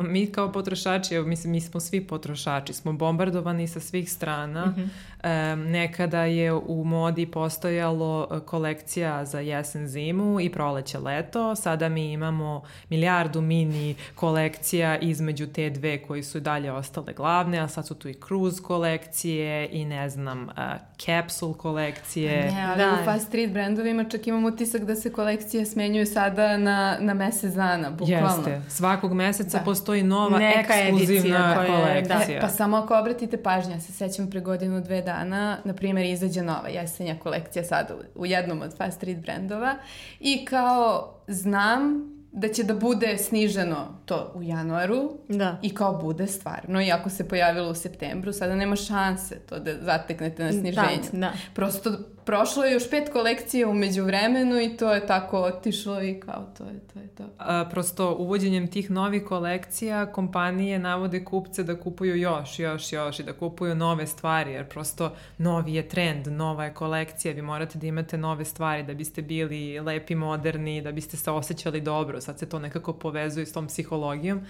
[0.00, 4.66] mi kao potrošači, evo, mislim, mi smo svi potrošači, smo bombardovani sa svih strana.
[4.66, 5.54] Mm -hmm.
[5.54, 11.88] um, nekada je u modi postojalo e, kolekcija za jesen zimu i proleće leto, sada
[11.88, 17.86] mi imamo milijardu mini kolekcija između te dve koji su dalje ostale glavne, a sad
[17.86, 20.54] su tu i cruise kolekcije i ne znam, uh,
[20.96, 22.52] capsule kolekcije.
[22.52, 22.98] Ne, ali Da.
[23.02, 27.54] u fast street brendovima čak imam utisak da se kolekcije smenjuju sada na, na mesec
[27.54, 28.48] dana, bukvalno.
[28.48, 28.62] Jeste.
[28.68, 29.64] Svakog meseca Da.
[29.70, 32.08] Postoji nova Neka ekskluzivna koja je- da.
[32.08, 32.40] kolekcija.
[32.40, 36.42] Pa samo ako obratite pažnju, ja se sećam pre godinu, dve dana, na primjer, izađe
[36.42, 39.74] nova jesenja kolekcija sada u- u jednom od fast street brendova
[40.20, 45.58] i kao znam da će da bude sniženo to u januaru Da.
[45.62, 50.44] i kao bude stvarno, iako se pojavilo u septembru, sada nema šanse to da zateknete
[50.44, 51.02] na sniženju.
[51.12, 51.32] Da, da.
[51.54, 51.90] Prosto
[52.24, 56.64] prošlo je još pet kolekcija umeđu vremenu i to je tako otišlo i kao to
[56.64, 56.98] je to.
[56.98, 57.24] Je to.
[57.38, 63.22] A, prosto uvođenjem tih novih kolekcija kompanije navode kupce da kupuju još, još, još i
[63.22, 67.86] da kupuju nove stvari jer prosto novi je trend, nova je kolekcija, vi morate da
[67.86, 72.48] imate nove stvari da biste bili lepi, moderni, da biste se osjećali dobro, sad se
[72.48, 74.40] to nekako povezuje s tom psihologijom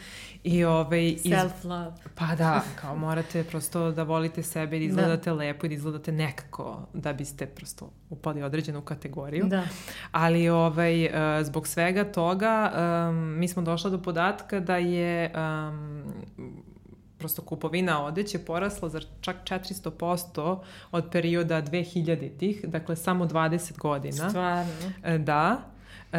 [0.45, 1.93] i ovaj, iz, Self-love.
[2.15, 6.13] Pa da, kao morate prosto da volite sebe i da izgledate lepo i da izgledate
[6.13, 9.47] nekako da biste prosto upali određenu kategoriju.
[9.47, 9.65] Da.
[10.13, 12.73] Ali ovaj, e, zbog svega toga
[13.09, 16.05] um, mi smo došli do podatka da je um,
[17.19, 20.59] prosto kupovina odeće porasla za čak 400%
[20.93, 24.31] od perioda 2000-ih, dakle samo 20 godina.
[24.31, 25.19] Stvarno.
[25.19, 25.61] Da.
[26.13, 26.19] Um,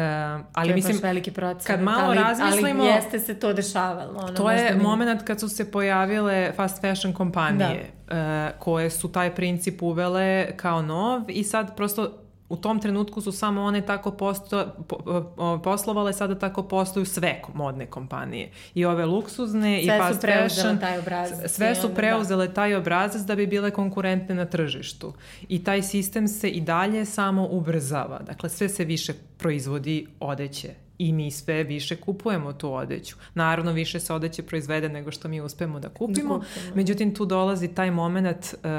[0.52, 1.66] ali to mislim, veliki procenat.
[1.66, 4.18] kad malo ali, razmislimo- Ali jeste se to dešavalo.
[4.18, 8.14] Ono, To je mi- moment kad su se pojavile fast fashion kompanije e,
[8.58, 12.18] koje su taj princip uvele kao nov i sad prosto
[12.52, 14.96] u tom trenutku su samo one tako posto, po,
[15.36, 18.50] o, poslovale, sada tako postoju sve modne kompanije.
[18.74, 20.78] I ove luksuzne i Sve su fast preuzele fashion.
[20.78, 25.12] taj obrazac Sve i su onda, preuzele taj obrazac da bi bile konkurentne na tržištu.
[25.48, 28.18] I taj sistem se i dalje samo ubrzava.
[28.18, 33.16] Dakle, sve se više proizvodi odeće i mi sve više kupujemo tu odeću.
[33.34, 36.38] Naravno, više se odeće proizvede nego što mi uspemo da kupimo.
[36.38, 36.74] Da kupimo.
[36.74, 38.70] Međutim, tu dolazi taj moment uh,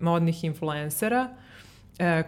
[0.00, 1.42] modnih influencera e,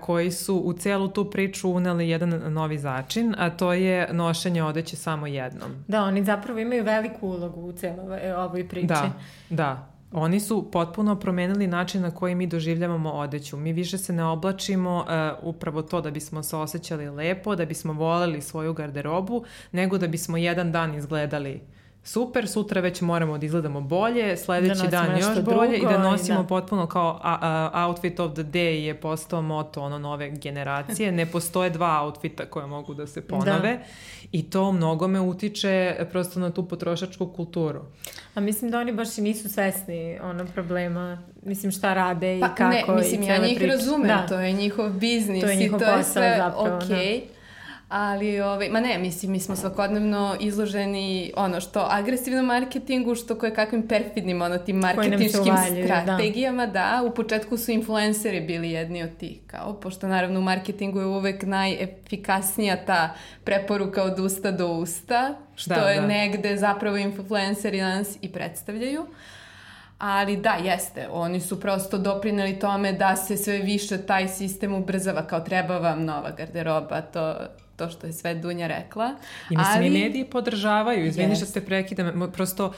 [0.00, 4.96] koji su u celu tu priču uneli jedan novi začin, a to je nošenje odeće
[4.96, 5.70] samo jednom.
[5.88, 8.86] Da, oni zapravo imaju veliku ulogu u celoj ovoj priči.
[8.86, 9.12] Da,
[9.50, 9.90] da.
[10.12, 13.56] Oni su potpuno promenili način na koji mi doživljavamo odeću.
[13.56, 17.92] Mi više se ne oblačimo uh, upravo to da bismo se osjećali lepo, da bismo
[17.92, 21.60] voleli svoju garderobu, nego da bismo jedan dan izgledali
[22.04, 25.98] super, sutra već moramo da izgledamo bolje, sledeći nosimo dan još bolje i drugo da
[25.98, 26.48] i nosimo da.
[26.48, 27.38] potpuno kao a,
[27.72, 31.12] a, outfit of the day je postao moto ono nove generacije.
[31.12, 33.80] Ne postoje dva outfita koja mogu da se ponove
[34.32, 37.80] i to mnogome utiče prosto na tu potrošačku kulturu.
[38.34, 42.54] A mislim da oni baš i nisu svesni ono problema, mislim šta rade i Pa
[42.54, 43.72] kako ne, mislim, i ja cele njih priče.
[43.72, 44.26] razumem, Da.
[44.26, 46.86] to je njihov biznis To je njihov i to je sve zapravo, da.
[47.96, 53.54] Ali, ovaj, ma ne, mislim, mi smo svakodnevno izloženi ono što agresivnom marketingu, što koje
[53.54, 55.84] kakvim perfidnim ono tim marketinškim da.
[55.84, 57.02] strategijama, da.
[57.06, 61.42] U početku su influenceri bili jedni od tih, kao, pošto naravno u marketingu je uvek
[61.42, 66.06] najefikasnija ta preporuka od usta do usta, što Da, je da.
[66.06, 69.06] negde zapravo influenceri nas i predstavljaju.
[69.98, 75.26] Ali da, jeste, oni su prosto doprineli tome da se sve više taj sistem ubrzava,
[75.26, 77.34] kao treba vam nova garderoba, to,
[77.76, 79.14] to što je sve Dunja rekla.
[79.50, 81.54] I mislim, Ali- i mediji podržavaju, izvini što Jest.
[81.54, 82.72] te prekidam, prosto uh,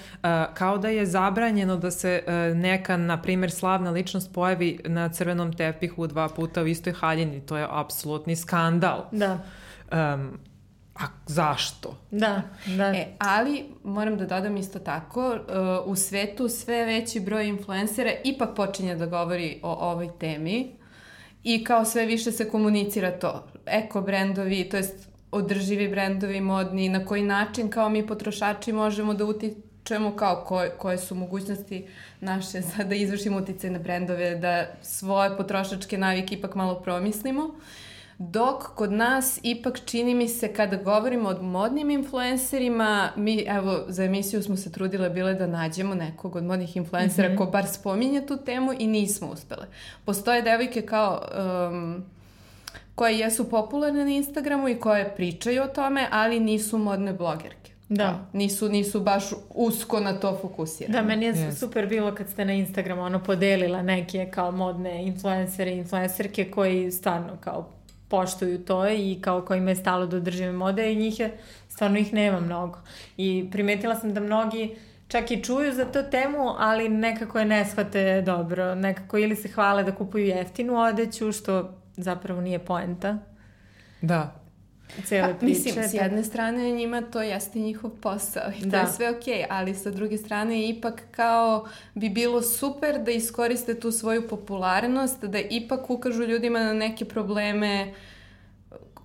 [0.54, 5.52] kao da je zabranjeno da se uh, neka, na primjer, slavna ličnost pojavi na crvenom
[5.52, 9.04] tepihu dva puta u istoj haljini, to je apsolutni skandal.
[9.12, 9.38] Da,
[9.92, 10.38] Um,
[10.94, 11.98] a zašto?
[12.10, 12.84] da, da.
[12.86, 15.38] E, ali moram da dodam isto tako, uh,
[15.92, 20.72] u svetu sve veći broj influencera ipak počinje da govori o ovoj temi
[21.42, 23.46] i kao sve više se komunicira to.
[23.66, 29.24] Eko brendovi, to jest održivi brendovi modni, na koji način kao mi potrošači možemo da
[29.24, 31.86] utičemo kao koje, koje su mogućnosti
[32.20, 37.54] naše za da izvršimo uticaj na brendove, da svoje potrošačke navike ipak malo promislimo.
[38.18, 44.04] Dok kod nas ipak čini mi se kada govorimo o modnim influencerima, mi evo za
[44.04, 47.38] emisiju smo se trudile bile da nađemo nekog od modnih influencera mm -hmm.
[47.38, 49.66] ko bar spominje tu temu i nismo uspele.
[50.04, 51.22] Postoje devojke kao
[51.70, 52.04] um,
[52.96, 57.72] koje jesu popularne na Instagramu i koje pričaju o tome, ali nisu modne blogerke.
[57.88, 58.26] Da.
[58.32, 60.92] Nisu, nisu baš usko na to fokusirane.
[60.92, 61.58] Da, meni je yes.
[61.58, 66.90] super bilo kad ste na Instagramu ono podelila neke kao modne influencere i influencerke koji
[66.90, 67.72] stvarno kao
[68.08, 72.12] poštuju to i kao kojima je stalo do održive mode i njih je, stvarno ih
[72.12, 72.78] nema mnogo.
[73.16, 74.76] I primetila sam da mnogi
[75.08, 78.74] čak i čuju za tu temu, ali nekako je ne shvate dobro.
[78.74, 83.18] Nekako ili se hvale da kupuju jeftinu odeću, što zapravo nije poenta.
[84.00, 84.34] Da,
[85.04, 85.46] cele pa, priče.
[85.58, 88.78] Mislim, s jedne strane njima to jeste njihov posao i to Da.
[88.78, 93.90] je sve okej, ali sa druge strane ipak kao bi bilo super da iskoriste tu
[93.92, 97.94] svoju popularnost, da ipak ukažu ljudima na neke probleme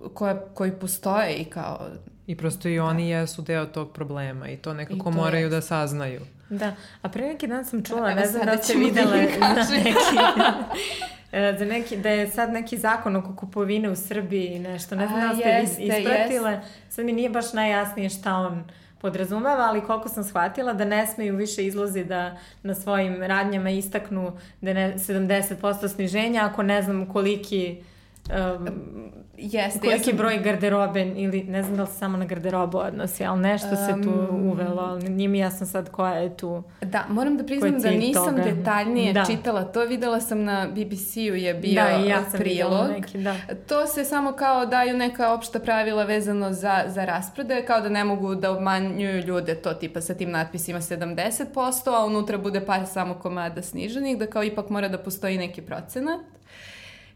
[0.08, 1.86] koje, koji postoje i kao
[2.26, 5.50] I prosto i oni jesu deo tog problema i to nekako I to moraju jest.
[5.50, 6.20] da saznaju.
[6.50, 9.74] Da, a pre neki dan sam čula, Evo ne znam da ste da za kažem.
[9.74, 9.94] neki,
[11.32, 15.20] za neki, da je sad neki zakon oko kupovine u Srbiji i nešto, ne znam
[15.20, 18.64] da ste jeste, jeste, ispratile, sad mi nije baš najjasnije šta on
[18.98, 24.38] podrazumeva, ali koliko sam shvatila da ne smeju više izlozi da na svojim radnjama istaknu
[24.60, 27.82] da ne, 70% sniženja ako ne znam koliki
[28.30, 28.68] um,
[29.36, 29.78] jeste.
[29.80, 33.40] koliki sam- broj garderobe ili ne znam da li se samo na garderobu odnosi, ali
[33.40, 37.36] nešto se tu Um, uvelo, ali nije mi jasno sad koja je tu Da, moram
[37.36, 38.42] da priznam da nisam toga?
[38.44, 39.24] detaljnije Da.
[39.24, 39.80] čitala to.
[39.82, 42.88] Videla sam na BBC-u je bio da, ja sam prilog.
[42.90, 43.34] neki, da.
[43.68, 48.04] To se samo kao daju neka opšta pravila vezano za, za rasprodaje, kao da ne
[48.04, 51.44] mogu da obmanjuju ljude to tipa sa tim natpisima 70%,
[51.92, 56.20] a unutra bude par samo komada sniženih, da kao ipak mora da postoji neki procenat.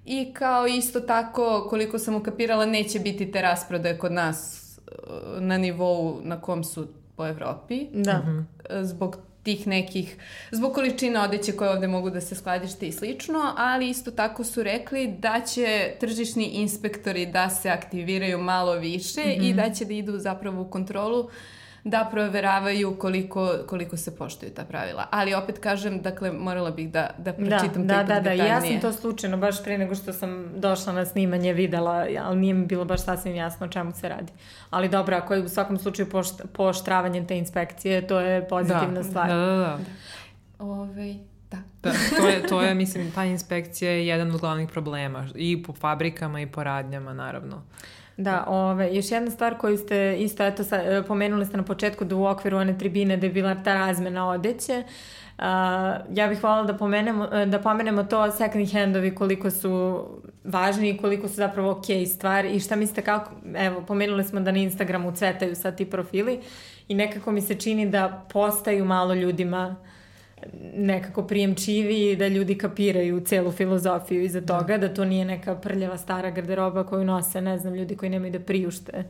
[0.07, 4.93] I kao isto tako, koliko sam ukapirala, neće biti te rasprodaje kod nas e,
[5.41, 7.87] na nivou na kom su po Evropi.
[7.93, 8.23] Da.
[8.83, 9.17] zbog
[9.47, 10.17] tih nekih,
[10.51, 14.63] zbog količine odeće koje ovde mogu da se skladište i slično, ali isto tako su
[14.63, 20.19] rekli da će tržišni inspektori da se aktiviraju malo više i da će da idu
[20.19, 21.29] zapravo u kontrolu
[21.87, 25.07] da proveravaju koliko, koliko se poštuju ta pravila.
[25.11, 28.39] Ali opet kažem, dakle, morala bih da, da Da, pročitam da, ipak da, da, i
[28.39, 32.55] ja sam to slučajno baš pre nego što sam došla na snimanje videla, ali nije
[32.55, 34.33] mi bilo baš sasvim jasno o čemu se radi.
[34.71, 39.05] Ali dobro, ako je u svakom slučaju pošt, poštravanje te inspekcije, to je pozitivna da,
[39.05, 39.29] stvar.
[39.29, 39.79] Da, da, da.
[40.59, 41.15] Ovej,
[41.51, 41.59] da.
[41.83, 45.29] Da, to je, to je, mislim, ta inspekcija je jedan od glavnih problema.
[45.35, 47.63] I po fabrikama i po radnjama, naravno.
[48.17, 52.05] Da, ove, još jedna stvar koju ste isto, eto, sa, e, pomenuli ste na početku
[52.05, 54.83] da u okviru one tribine da je bila ta razmena odeće.
[55.39, 55.45] Uh,
[56.17, 60.05] ja bih voljela da pomenemo, e, da pomenemo to second handovi koliko su
[60.45, 64.53] važni i koliko su zapravo ok stvar i šta mislite kako, evo, pomenuli smo da
[64.53, 66.41] na Instagramu cvetaju sad ti profili
[66.89, 69.77] i nekako mi se čini da postaju malo ljudima
[70.75, 75.99] nekako prijemčivi i da ljudi kapiraju celu filozofiju iza toga, da to nije neka prljava
[75.99, 79.05] stara garderoba koju nose, ne znam, ljudi koji nemaju da priušte.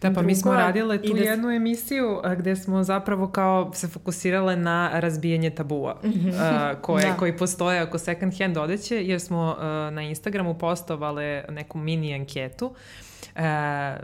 [0.00, 3.88] Da, pa mi smo drugo, radile tu da jednu emisiju gde smo zapravo kao se
[3.88, 6.00] fokusirale na razbijanje tabua
[6.38, 7.16] a, koje, Da.
[7.16, 12.74] koji postoje oko second hand odeće, jer smo a, na Instagramu postovale neku mini anketu
[13.36, 13.96] e,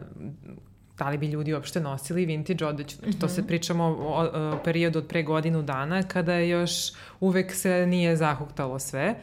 [0.99, 2.97] da li bi ljudi uopšte nosili vintage odeću.
[2.97, 6.73] Znači, to se pričamo o, o, o periodu od pre godinu dana, kada još
[7.21, 9.15] uvek se nije zahuktalo sve.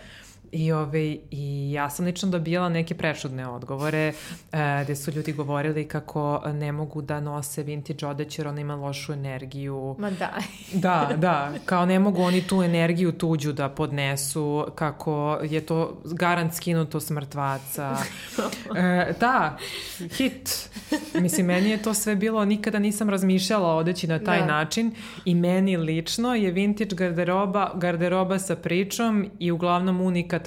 [0.56, 4.14] I, ove, I ja sam lično dobijala neke prečudne odgovore
[4.52, 8.76] e, gde su ljudi govorili kako ne mogu da nose vintage odeće jer ona ima
[8.76, 9.96] lošu energiju.
[10.00, 10.34] Ma da.
[10.86, 16.54] Da, da, kao ne mogu oni tu energiju tuđu da podnesu, kako je to garant
[16.54, 17.96] skinuto s mrtvaca.
[18.76, 19.58] E, da,
[20.18, 20.70] hit.
[21.14, 24.46] Mislim, meni je to sve bilo, nikada nisam razmišljala o odeći na taj Da.
[24.46, 24.92] način
[25.26, 30.02] i meni lično je vintage garderoba, garderoba sa pričom i uglavnom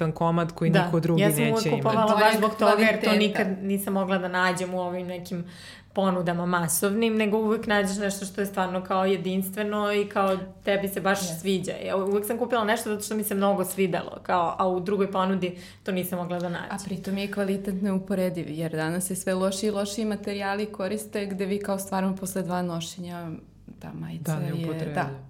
[0.05, 1.83] unikatan komad koji niko drugi ja sam neće uvek imati.
[1.83, 5.45] kupovala je baš zbog toga jer to nikad nisam mogla da nađem u ovim nekim
[5.93, 11.01] ponudama masovnim, nego uvek nađeš nešto što je stvarno kao jedinstveno i kao tebi se
[11.01, 11.39] baš Yes.
[11.41, 11.71] sviđa.
[11.85, 15.11] Ja uvek sam kupila nešto zato što mi se mnogo svidelo, kao, a u drugoj
[15.11, 16.71] ponudi to nisam mogla da nađem.
[16.71, 21.45] A pritom je kvalitet neuporediv, jer danas se sve loši i loši materijali koriste gde
[21.45, 23.31] vi kao stvarno posle dva nošenja
[23.79, 24.93] ta majica Da, je...
[24.93, 25.28] Da,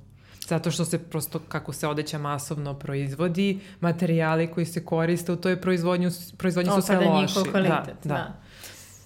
[0.49, 5.61] Zato što se prosto, kako se odeća masovno proizvodi, materijali koji se koriste u toj
[5.61, 7.21] proizvodnju, proizvodnji su sve Opada loši.
[7.21, 8.13] njihov kvalitet, da.
[8.13, 8.33] da.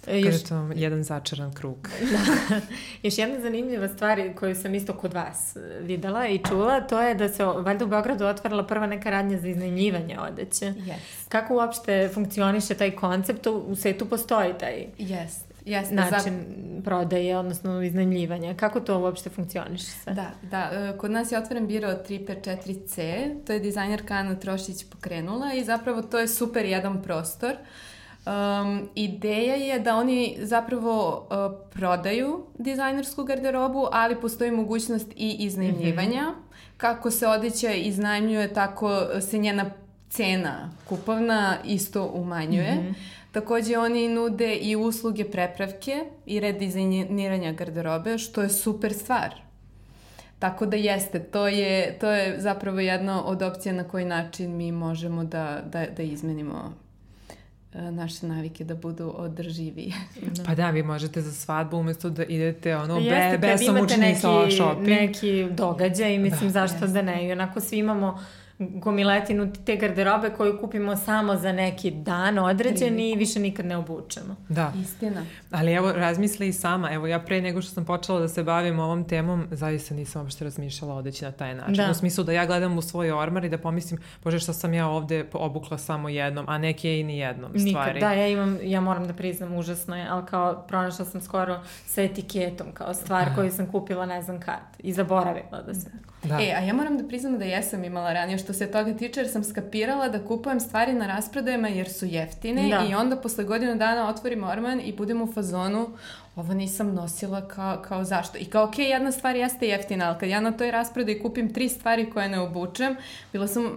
[0.06, 0.42] E, Još...
[0.42, 1.88] To jedan začaran krug.
[3.02, 7.14] još jedna zanimljiva stvar koju sam isto kod vas e, videla i čula, to je
[7.14, 10.66] da se valjda u Beogradu otvarala prva neka radnja za iznajmljivanje odeće.
[10.66, 10.94] yes.
[11.28, 13.46] Kako uopšte funkcioniše taj koncept?
[13.46, 15.53] U svetu postoji taj Yes.
[15.64, 15.92] Yes.
[15.92, 16.44] način
[16.84, 18.54] prodaje, odnosno iznajmljivanja.
[18.54, 20.14] Kako to uopšte funkcioniše sve?
[20.14, 20.70] Da, da.
[20.72, 26.02] e, Kod nas je otvoren biro 354C, to je dizajnerka Ana Trošić pokrenula i zapravo
[26.02, 27.56] to je super jedan prostor
[28.26, 36.22] Um, ideja je da oni zapravo uh, prodaju dizajnersku garderobu, ali postoji mogućnost i iznajmljivanja.
[36.22, 36.76] Mm -hmm.
[36.76, 39.70] Kako se odeća iznajmljuje, tako se njena
[40.14, 42.74] cena kupovna isto umanjuje.
[42.74, 42.94] Mm -hmm.
[43.32, 49.34] Takođe oni nude i usluge prepravke i redizajniranja garderobe, što je super stvar.
[50.38, 54.72] Tako da jeste, to je, to je zapravo jedna od opcija na koji način mi
[54.72, 56.72] možemo da, da, da izmenimo
[57.74, 59.92] e, naše navike da budu održiviji.
[60.46, 64.88] Pa da, vi možete za svadbu umesto da idete ono be, besomučni sa shopping.
[64.88, 66.92] neki događaj, mislim da, zašto jeste.
[66.92, 67.28] da ne.
[67.28, 68.18] I onako svi imamo
[68.58, 74.36] gomiletinu te garderobe koju kupimo samo za neki dan određeni i više nikad ne obučemo.
[74.48, 74.72] Da.
[74.82, 75.22] Istina.
[75.50, 76.92] Ali evo, razmisli i sama.
[76.92, 80.44] Evo, ja pre nego što sam počela da se bavim ovom temom, zaista nisam uopšte
[80.44, 81.74] razmišljala odeći na taj način.
[81.74, 81.90] Da.
[81.90, 84.88] U smislu da ja gledam u svoj ormar i da pomislim, bože šta sam ja
[84.88, 87.94] ovde obukla samo jednom, a neke i ni jednom stvari.
[87.94, 91.60] Nikad, da, ja imam, ja moram da priznam, užasno je, ali kao pronašla sam skoro
[91.86, 93.34] sa etiketom, kao stvar da.
[93.34, 95.90] koju sam kupila ne znam kad i zaboravila da se...
[96.22, 96.38] Da.
[96.42, 99.30] E, a ja moram da priznam da jesam imala ranije što se toga tiče jer
[99.30, 102.86] sam skapirala da kupujem stvari na rasprodajama jer su jeftine da.
[102.90, 105.88] i onda posle godinu dana otvorim orman i budem u fazonu
[106.36, 108.38] ovo nisam nosila kao, kao zašto.
[108.38, 111.68] I kao, ok, jedna stvar jeste jeftina, ali kad ja na toj rasprodaji kupim tri
[111.68, 112.96] stvari koje ne obučem,
[113.32, 113.70] bila sam uh,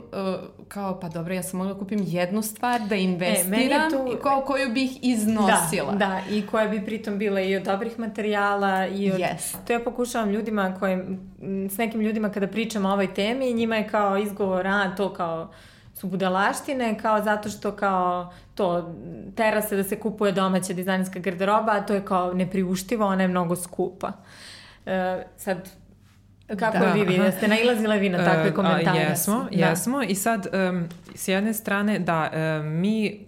[0.68, 4.18] kao, pa dobro, ja sam mogla da kupim jednu stvar da investiram e, tu...
[4.24, 5.92] kao koju bih iznosila.
[5.92, 9.20] Da, da, i koja bi pritom bila i od dobrih materijala i od...
[9.20, 9.56] Yes.
[9.68, 11.06] To ja pokušavam ljudima koje,
[11.70, 15.52] s nekim ljudima kada pričam o ovoj temi, njima je kao izgovor, a to kao
[15.96, 18.96] su budalaštine, kao zato što kao to
[19.36, 23.28] tera se da se kupuje domaća dizajnerska garderoba, a to je kao nepriuštivo, ona je
[23.28, 24.12] mnogo skupa.
[24.86, 25.70] E, sad,
[26.48, 27.32] Kako da, vi vidite?
[27.32, 29.00] Ste nailazile vi na takve komentare?
[29.00, 29.66] Uh, jesmo, da.
[29.66, 30.04] jesmo.
[30.04, 33.27] I sad, um, s jedne strane, da, um, mi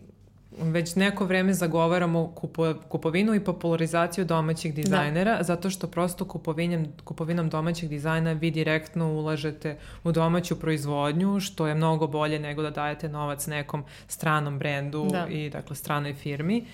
[0.61, 4.81] već neko vreme zagovaramo kupo, kupovinu i popularizaciju domaćih da.
[4.81, 5.43] dizajnera, da.
[5.43, 11.75] zato što prosto kupovinom, kupovinom domaćih dizajna vi direktno ulažete u domaću proizvodnju, što je
[11.75, 15.27] mnogo bolje nego da dajete novac nekom stranom brendu da.
[15.27, 16.65] i dakle stranoj firmi.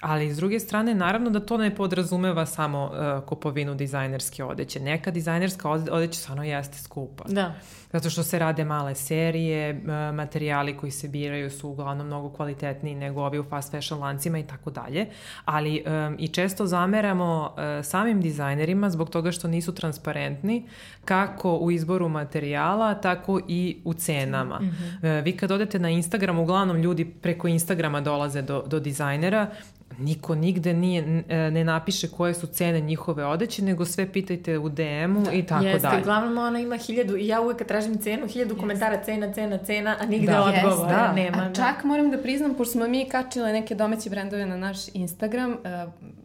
[0.00, 4.80] Ali s druge strane, naravno da to ne podrazumeva samo uh, kupovinu dizajnerske odeće.
[4.80, 7.24] Neka dizajnerska odeća stvarno jeste skupa.
[7.28, 7.54] Da
[7.94, 9.80] zato što se rade male serije,
[10.14, 14.42] materijali koji se biraju su uglavnom mnogo kvalitetniji nego ovi u fast fashion lancima i
[14.42, 15.06] tako dalje,
[15.44, 20.68] ali um, i često zameramo uh, samim dizajnerima zbog toga što nisu transparentni
[21.04, 24.60] kako u izboru materijala, tako i u cenama.
[24.60, 25.18] Mm -hmm.
[25.18, 29.50] uh, vi kad odete na Instagram, uglavnom ljudi preko Instagrama dolaze do, do dizajnera,
[29.98, 34.68] niko nigde nije, e, ne napiše koje su cene njihove odeće, nego sve pitajte u
[34.68, 35.96] DM-u da, i tako jeste, dalje.
[35.96, 39.58] Jeste, uglavnom ona ima hiljadu, i ja uvek kad tražim cenu, hiljadu komentara cena, cena,
[39.58, 40.42] cena, a nigde da.
[40.42, 41.12] odgovora da.
[41.12, 41.42] nema.
[41.42, 41.54] A da.
[41.54, 45.58] čak moram da priznam, pošto smo mi kačile neke domaće brendove na naš Instagram, uh,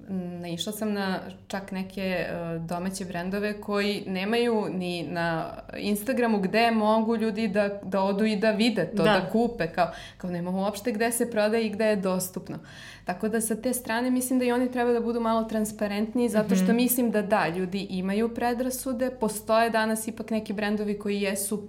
[0.10, 7.16] naišla sam na čak neke uh, domaće brendove koji nemaju ni na Instagramu gde mogu
[7.16, 10.92] ljudi da, da odu i da vide to, da, da kupe, kao, kao nema uopšte
[10.92, 12.58] gde se prodaje i gde je dostupno.
[13.06, 16.56] Tako da sa te strane mislim da i oni treba da budu malo transparentniji zato
[16.56, 16.74] što mm -hmm.
[16.74, 21.68] mislim da da, ljudi imaju predrasude, postoje danas ipak neki brendovi koji jesu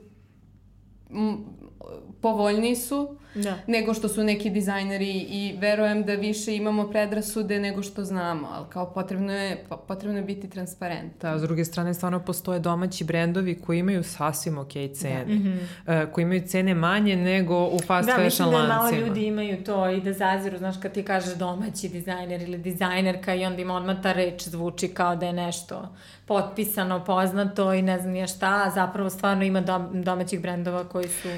[2.21, 3.59] povoljniji su da.
[3.67, 8.67] nego što su neki dizajneri i verujem da više imamo predrasude nego što znamo, ali
[8.71, 11.13] kao potrebno je, potrebno je biti transparent.
[11.21, 15.33] Da, s druge strane stvarno postoje domaći brendovi koji imaju sasvim ok cene, da.
[15.33, 16.05] mm -hmm.
[16.05, 18.75] uh, koji imaju cene manje nego u fast da, fashion lancima.
[18.75, 21.89] Da, mislim da malo ljudi imaju to i da zaziru, znaš, kad ti kažeš domaći
[21.89, 25.89] dizajner ili dizajnerka i onda im odmah ta reč zvuči kao da je nešto
[26.27, 29.61] potpisano, poznato i ne znam nije šta, a zapravo stvarno ima
[29.93, 31.29] domaćih brendova koji su...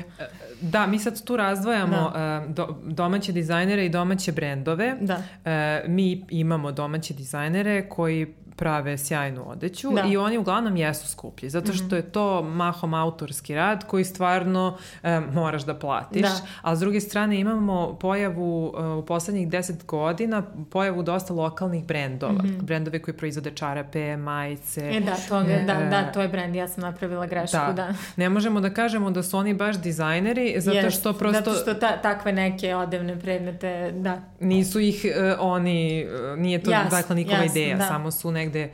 [0.60, 2.44] Da, mi sad tu razdvajamo da.
[2.48, 4.96] uh, do, domaće dizajnere i domaće brendove.
[5.00, 5.14] Da.
[5.14, 10.04] Uh, mi imamo domaće dizajnere koji prave sjajnu odeću da.
[10.08, 11.96] i oni uglavnom jesu skuplji, zato što -hmm.
[11.96, 16.40] je to mahom autorski rad koji stvarno e, moraš da platiš, da.
[16.62, 22.32] a s druge strane imamo pojavu e, u poslednjih deset godina, pojavu dosta lokalnih brendova,
[22.32, 22.62] mm -hmm.
[22.62, 24.90] brendove koji proizvode čarape, majice.
[24.90, 27.72] E da, toga, e, da, da, to je brend, ja sam napravila grešku, da.
[27.72, 27.94] da.
[28.16, 31.38] Ne možemo da kažemo da su oni baš dizajneri, zato yes, što prosto...
[31.38, 34.20] Zato što ta, takve neke odevne predmete, da.
[34.40, 37.86] Nisu ih uh, oni, uh, nije to yes, dakle nikova yes, ideja, da.
[37.86, 38.70] samo su neke negde,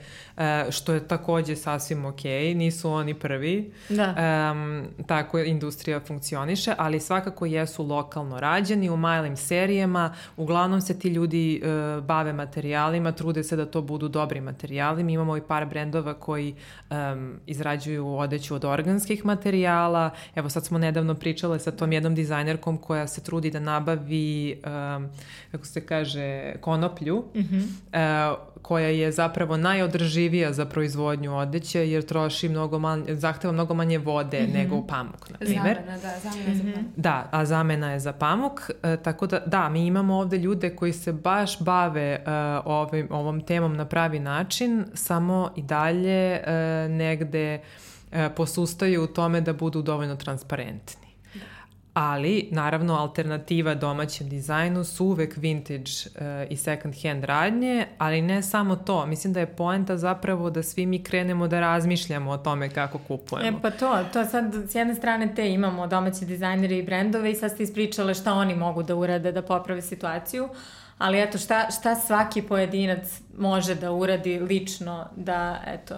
[0.71, 2.25] što je takođe sasvim ok,
[2.55, 4.15] nisu oni prvi, Da.
[4.53, 11.09] um, tako industrija funkcioniše, ali svakako jesu lokalno rađeni u malim serijama, uglavnom se ti
[11.09, 15.67] ljudi uh, bave materijalima, trude se da to budu dobri materijali, mi imamo i par
[15.67, 16.55] brendova koji
[16.91, 22.79] um, izrađuju odeću od organskih materijala, evo sad smo nedavno pričale sa tom jednom dizajnerkom
[22.79, 24.53] koja se trudi da nabavi,
[24.97, 25.09] um,
[25.51, 28.33] kako se kaže, konoplju, mm -hmm.
[28.33, 33.99] uh, koja je zapravo najodrživija za proizvodnju odeće jer troši mnogo manje, zahteva mnogo manje
[33.99, 34.55] vode mm -hmm.
[34.55, 35.79] nego pamuk, na primjer.
[35.87, 36.65] Zamena, da, zamena mm -hmm.
[36.65, 36.93] za pamuk.
[36.97, 40.93] Da, a zamena je za pamuk, e, tako da da, mi imamo ovde ljude koji
[40.93, 42.33] se baš bave uh,
[42.65, 46.47] ovim, ovom temom na pravi način, samo i dalje uh,
[46.91, 47.61] negde
[48.13, 51.08] uh, posustaju u tome da budu dovoljno transparentni
[52.01, 58.43] ali naravno alternativa domaćem dizajnu su uvek vintage uh, i second hand radnje, ali ne
[58.43, 59.07] samo to.
[59.07, 63.59] Mislim da je poenta zapravo da svi mi krenemo da razmišljamo o tome kako kupujemo.
[63.59, 67.35] E pa to, to sad s jedne strane te imamo domaće dizajnere i brendove i
[67.35, 70.49] sad ste ispričale šta oni mogu da urade da poprave situaciju,
[70.99, 75.95] ali eto šta, šta svaki pojedinac može da uradi lično da eto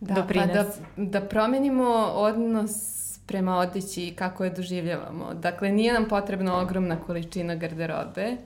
[0.00, 0.52] da, doprinese.
[0.52, 0.62] Pa
[1.02, 3.00] da, da promenimo odnos
[3.30, 5.34] prema odeći i kako je doživljavamo.
[5.34, 8.36] Dakle, nije nam potrebna ogromna količina garderobe.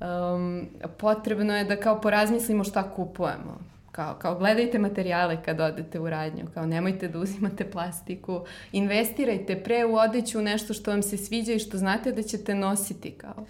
[0.00, 3.60] Um, potrebno je da kao porazmislimo šta kupujemo.
[3.92, 8.40] Kao, kao gledajte materijale kad odete u radnju, kao nemojte da uzimate plastiku,
[8.72, 13.10] investirajte pre u odeću nešto što vam se sviđa i što znate da ćete nositi
[13.10, 13.46] kao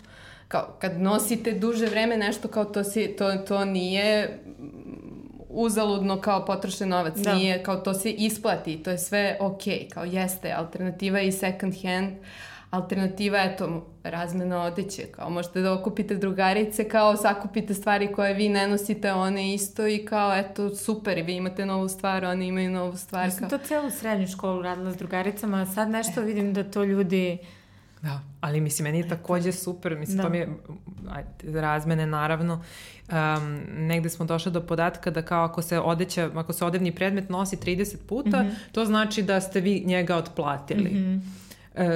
[0.49, 4.39] kao kad nosite duže vreme nešto kao to, si, to, to nije
[5.49, 7.35] uzaludno kao potrošen novac, da.
[7.35, 9.63] nije kao to se isplati, to je sve ok,
[9.95, 12.13] kao jeste, alternativa je i second hand,
[12.71, 18.49] alternativa je to razmena odeće, kao možete da okupite drugarice, kao sakupite stvari koje vi
[18.49, 22.97] ne nosite, one isto i kao eto super, vi imate novu stvar, oni imaju novu
[22.97, 23.25] stvar.
[23.25, 23.59] Ja sam kao...
[23.59, 27.39] to celu srednju školu radila s drugaricama, a sad nešto vidim da to ljudi
[28.03, 30.23] Da, ali mislim, meni je takođe super, mislim, da.
[30.23, 30.49] to mi je,
[31.11, 32.63] ajde, razmene naravno,
[33.09, 37.29] um, negde smo došli do podatka da kao ako se odeća, ako se odevni predmet
[37.29, 38.73] nosi 30 puta, mm -hmm.
[38.73, 40.91] to znači da ste vi njega otplatili.
[40.91, 41.49] Mm -hmm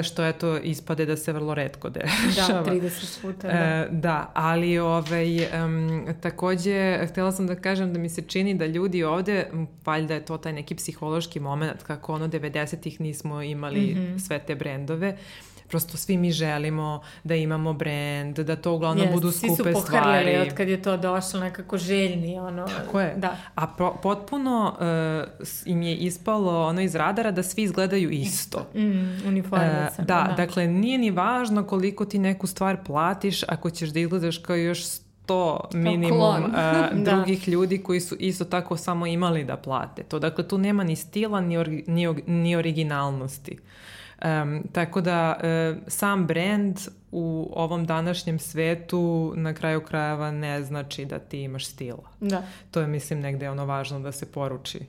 [0.03, 2.63] što je to ispade da se vrlo redko dešava.
[2.63, 3.55] Da, 30 puta, da.
[3.55, 8.67] E, da, ali ovaj, um, takođe, htela sam da kažem da mi se čini da
[8.67, 9.47] ljudi ovde,
[9.85, 14.27] valjda je to taj neki psihološki moment, kako ono 90-ih nismo imali mm -hmm.
[14.27, 19.13] sve te brendove, uh, prosto svi mi želimo da imamo brand, da to uglavnom yes,
[19.13, 19.75] budu skupe stvari.
[19.75, 22.39] Svi su pohrljali od kad je to došlo nekako željni.
[22.39, 23.15] Ono, Tako je.
[23.17, 23.37] Da.
[23.55, 28.67] A pro, potpuno uh, im je ispalo ono iz radara da svi izgledaju isto.
[28.75, 29.95] Mm, uniformice.
[29.99, 34.01] Uh, da, da, dakle nije ni važno koliko ti neku stvar platiš ako ćeš da
[34.01, 34.81] izgledaš kao još
[35.27, 37.53] to minimum uh, drugih da.
[37.53, 40.19] ljudi koji su isto tako samo imali da plate to.
[40.19, 43.59] Dakle, tu nema ni stila, ni, or, ni, ni originalnosti.
[44.25, 46.79] Um, tako da uh, sam brand
[47.13, 52.09] u ovom današnjem svetu na kraju krajeva ne znači da ti imaš stila.
[52.21, 52.43] Da.
[52.71, 54.81] To je mislim negde ono važno da se poruči.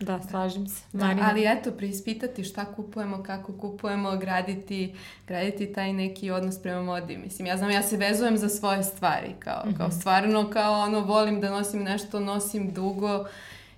[0.00, 0.84] Da, slažem se.
[0.92, 4.94] Da, ali eto, preispitati šta kupujemo, kako kupujemo, graditi,
[5.26, 7.16] graditi taj neki odnos prema modi.
[7.16, 9.76] Mislim, ja znam, ja se vezujem za svoje stvari, kao, mm -hmm.
[9.76, 13.26] kao stvarno, kao ono, volim da nosim nešto, nosim dugo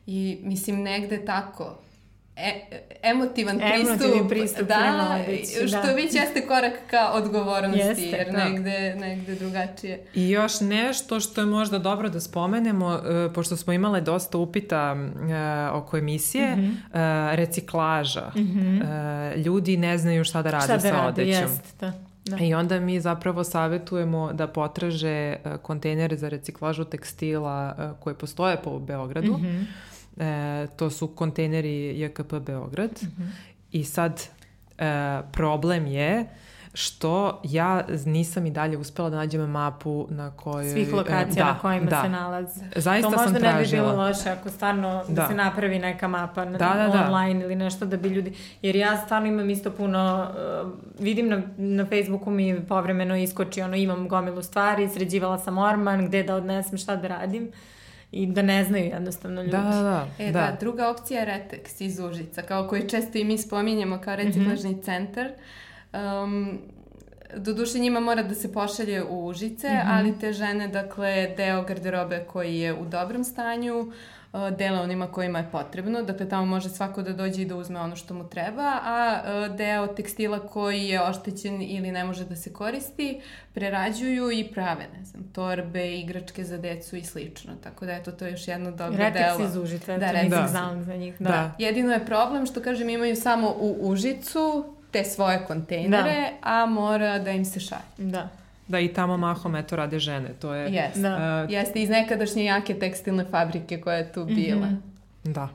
[0.06, 1.76] i mislim, negde tako
[2.40, 5.92] e, emotivan pristup, pristup da, odeći, što da.
[5.92, 8.44] već jeste korak ka odgovornosti, jeste, jer da.
[8.44, 10.06] negde, negde drugačije.
[10.14, 14.96] I još nešto što je možda dobro da spomenemo, uh, pošto smo imale dosta upita
[15.72, 16.60] uh, oko emisije, mm
[16.92, 17.34] -hmm.
[17.34, 18.30] reciklaža.
[18.36, 19.44] Mm -hmm.
[19.44, 21.42] ljudi ne znaju šta da rade šta da sa rade, odećom.
[21.42, 21.92] Jest, da.
[22.24, 22.36] Da.
[22.44, 29.32] I onda mi zapravo savetujemo da potraže kontejnere za reciklažu tekstila koje postoje po Beogradu.
[29.32, 29.64] Mm -hmm
[30.16, 32.90] E, to su kontejneri JKP Beograd.
[33.02, 33.28] Mm -hmm.
[33.72, 34.22] I sad
[34.78, 36.26] e, problem je
[36.74, 40.72] što ja nisam i dalje uspela da nađem mapu na kojoj...
[40.72, 42.02] Svih lokacija e, da, na kojima da.
[42.02, 42.64] se nalaze.
[42.76, 43.42] Zaista sam tražila.
[43.42, 46.58] To možda ne bi bilo loše ako stvarno da, da se napravi neka mapa na,
[46.58, 47.06] da, da, da.
[47.06, 48.34] online ili nešto da bi ljudi...
[48.62, 50.30] Jer ja stvarno imam isto puno...
[50.64, 56.06] Uh, vidim na, na Facebooku mi povremeno iskoči, ono, imam gomilu stvari, sređivala sam orman,
[56.06, 57.52] gde da odnesem, šta da radim
[58.12, 59.52] i da ne znaju jednostavno ljudi.
[59.52, 60.24] Da, da, da.
[60.24, 60.40] E, da.
[60.40, 64.70] da druga opcija je Retex iz Užica, kao koji često i mi spominjemo kao reciklažni
[64.70, 64.84] mm -hmm.
[64.84, 65.30] centar.
[66.24, 66.58] Um,
[67.36, 69.98] Doduše njima mora da se pošalje u Užice, mm -hmm.
[69.98, 73.94] ali te žene, dakle, deo garderobe koji je u dobrom stanju, uh,
[74.58, 77.96] dele onima kojima je potrebno, dakle tamo može svako da dođe i da uzme ono
[77.96, 82.52] što mu treba, a uh, deo tekstila koji je oštećen ili ne može da se
[82.52, 83.20] koristi,
[83.54, 88.24] prerađuju i prave, ne znam, torbe, igračke za decu i slično, tako da eto to
[88.24, 89.48] je još jedno dobro Retex delo.
[89.48, 90.28] iz Užica, Da, da, Retex.
[90.30, 90.46] Da.
[90.46, 91.14] znala za njih.
[91.18, 91.30] Da.
[91.30, 91.52] Da.
[91.58, 97.30] Jedino je problem što, kažem, imaju samo u Užicu te svoje kontejnere, a mora da
[97.30, 97.82] im se šalje.
[97.98, 98.28] Da.
[98.70, 100.28] Da, i tamo mahom eto rade žene.
[100.40, 100.72] To je...
[100.72, 101.00] Jeste.
[101.00, 101.44] Da.
[101.44, 104.66] Uh, Jeste iz nekadašnje jake tekstilne fabrike koja je tu bila.
[104.66, 104.76] Mhm.
[105.24, 105.48] Da.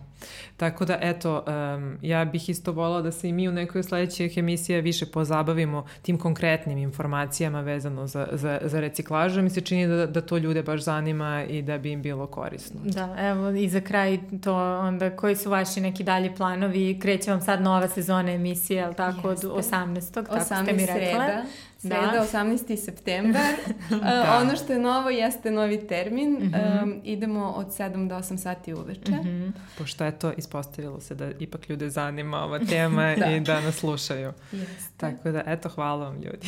[0.57, 3.86] Tako da, eto, um, ja bih isto volala da se i mi u nekoj od
[3.86, 9.41] sledećih emisija više pozabavimo tim konkretnim informacijama vezano za, za, za reciklažu.
[9.41, 12.80] Mi se čini da, da to ljude baš zanima i da bi im bilo korisno.
[12.84, 16.99] Da, evo i za kraj to onda koji su vaši neki dalji planovi?
[16.99, 19.47] Kreće vam sad nova sezona emisije, je li tako, Jeste.
[19.47, 20.13] od 18.
[20.13, 20.95] tako ste 18 mi rekla.
[20.95, 21.43] sreda.
[21.88, 22.39] Sreda, Da.
[22.39, 22.77] 18.
[22.77, 23.41] septembar.
[23.89, 23.97] Da.
[23.97, 24.38] da.
[24.38, 26.33] Ono što je novo jeste novi termin.
[26.33, 26.53] Mhm.
[26.83, 29.11] Um, idemo od 7 do 8 sati uveče.
[29.11, 29.47] Mhm.
[29.77, 33.25] Pošto eto, ispostavilo se da ipak ljude zanima ova tema Da.
[33.25, 34.33] i da nas slušaju.
[34.51, 34.93] Jeste.
[34.97, 36.47] Tako da, eto, hvala vam ljudi.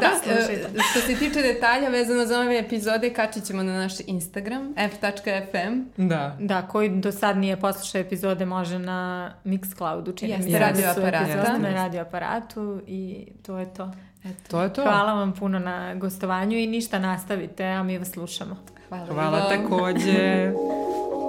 [0.00, 0.68] Da, Slušajte.
[0.68, 5.80] e, što se tiče detalja vezano za ove epizode, kačit ćemo na naš Instagram, f.fm.
[5.98, 6.36] Da.
[6.40, 9.00] Da, koji do sad nije poslušao epizode može na
[9.44, 10.58] Mixcloudu, čini Jeste, mi se.
[10.58, 11.18] radio da aparata.
[11.18, 11.72] epizode Na Jeste.
[11.74, 13.92] radio aparatu i to je to.
[14.24, 14.50] Eto.
[14.50, 14.82] To je to.
[14.82, 18.56] Hvala vam puno na gostovanju i ništa nastavite, a mi vas slušamo.
[18.88, 19.48] Hvala, Hvala vam.
[19.48, 20.52] takođe.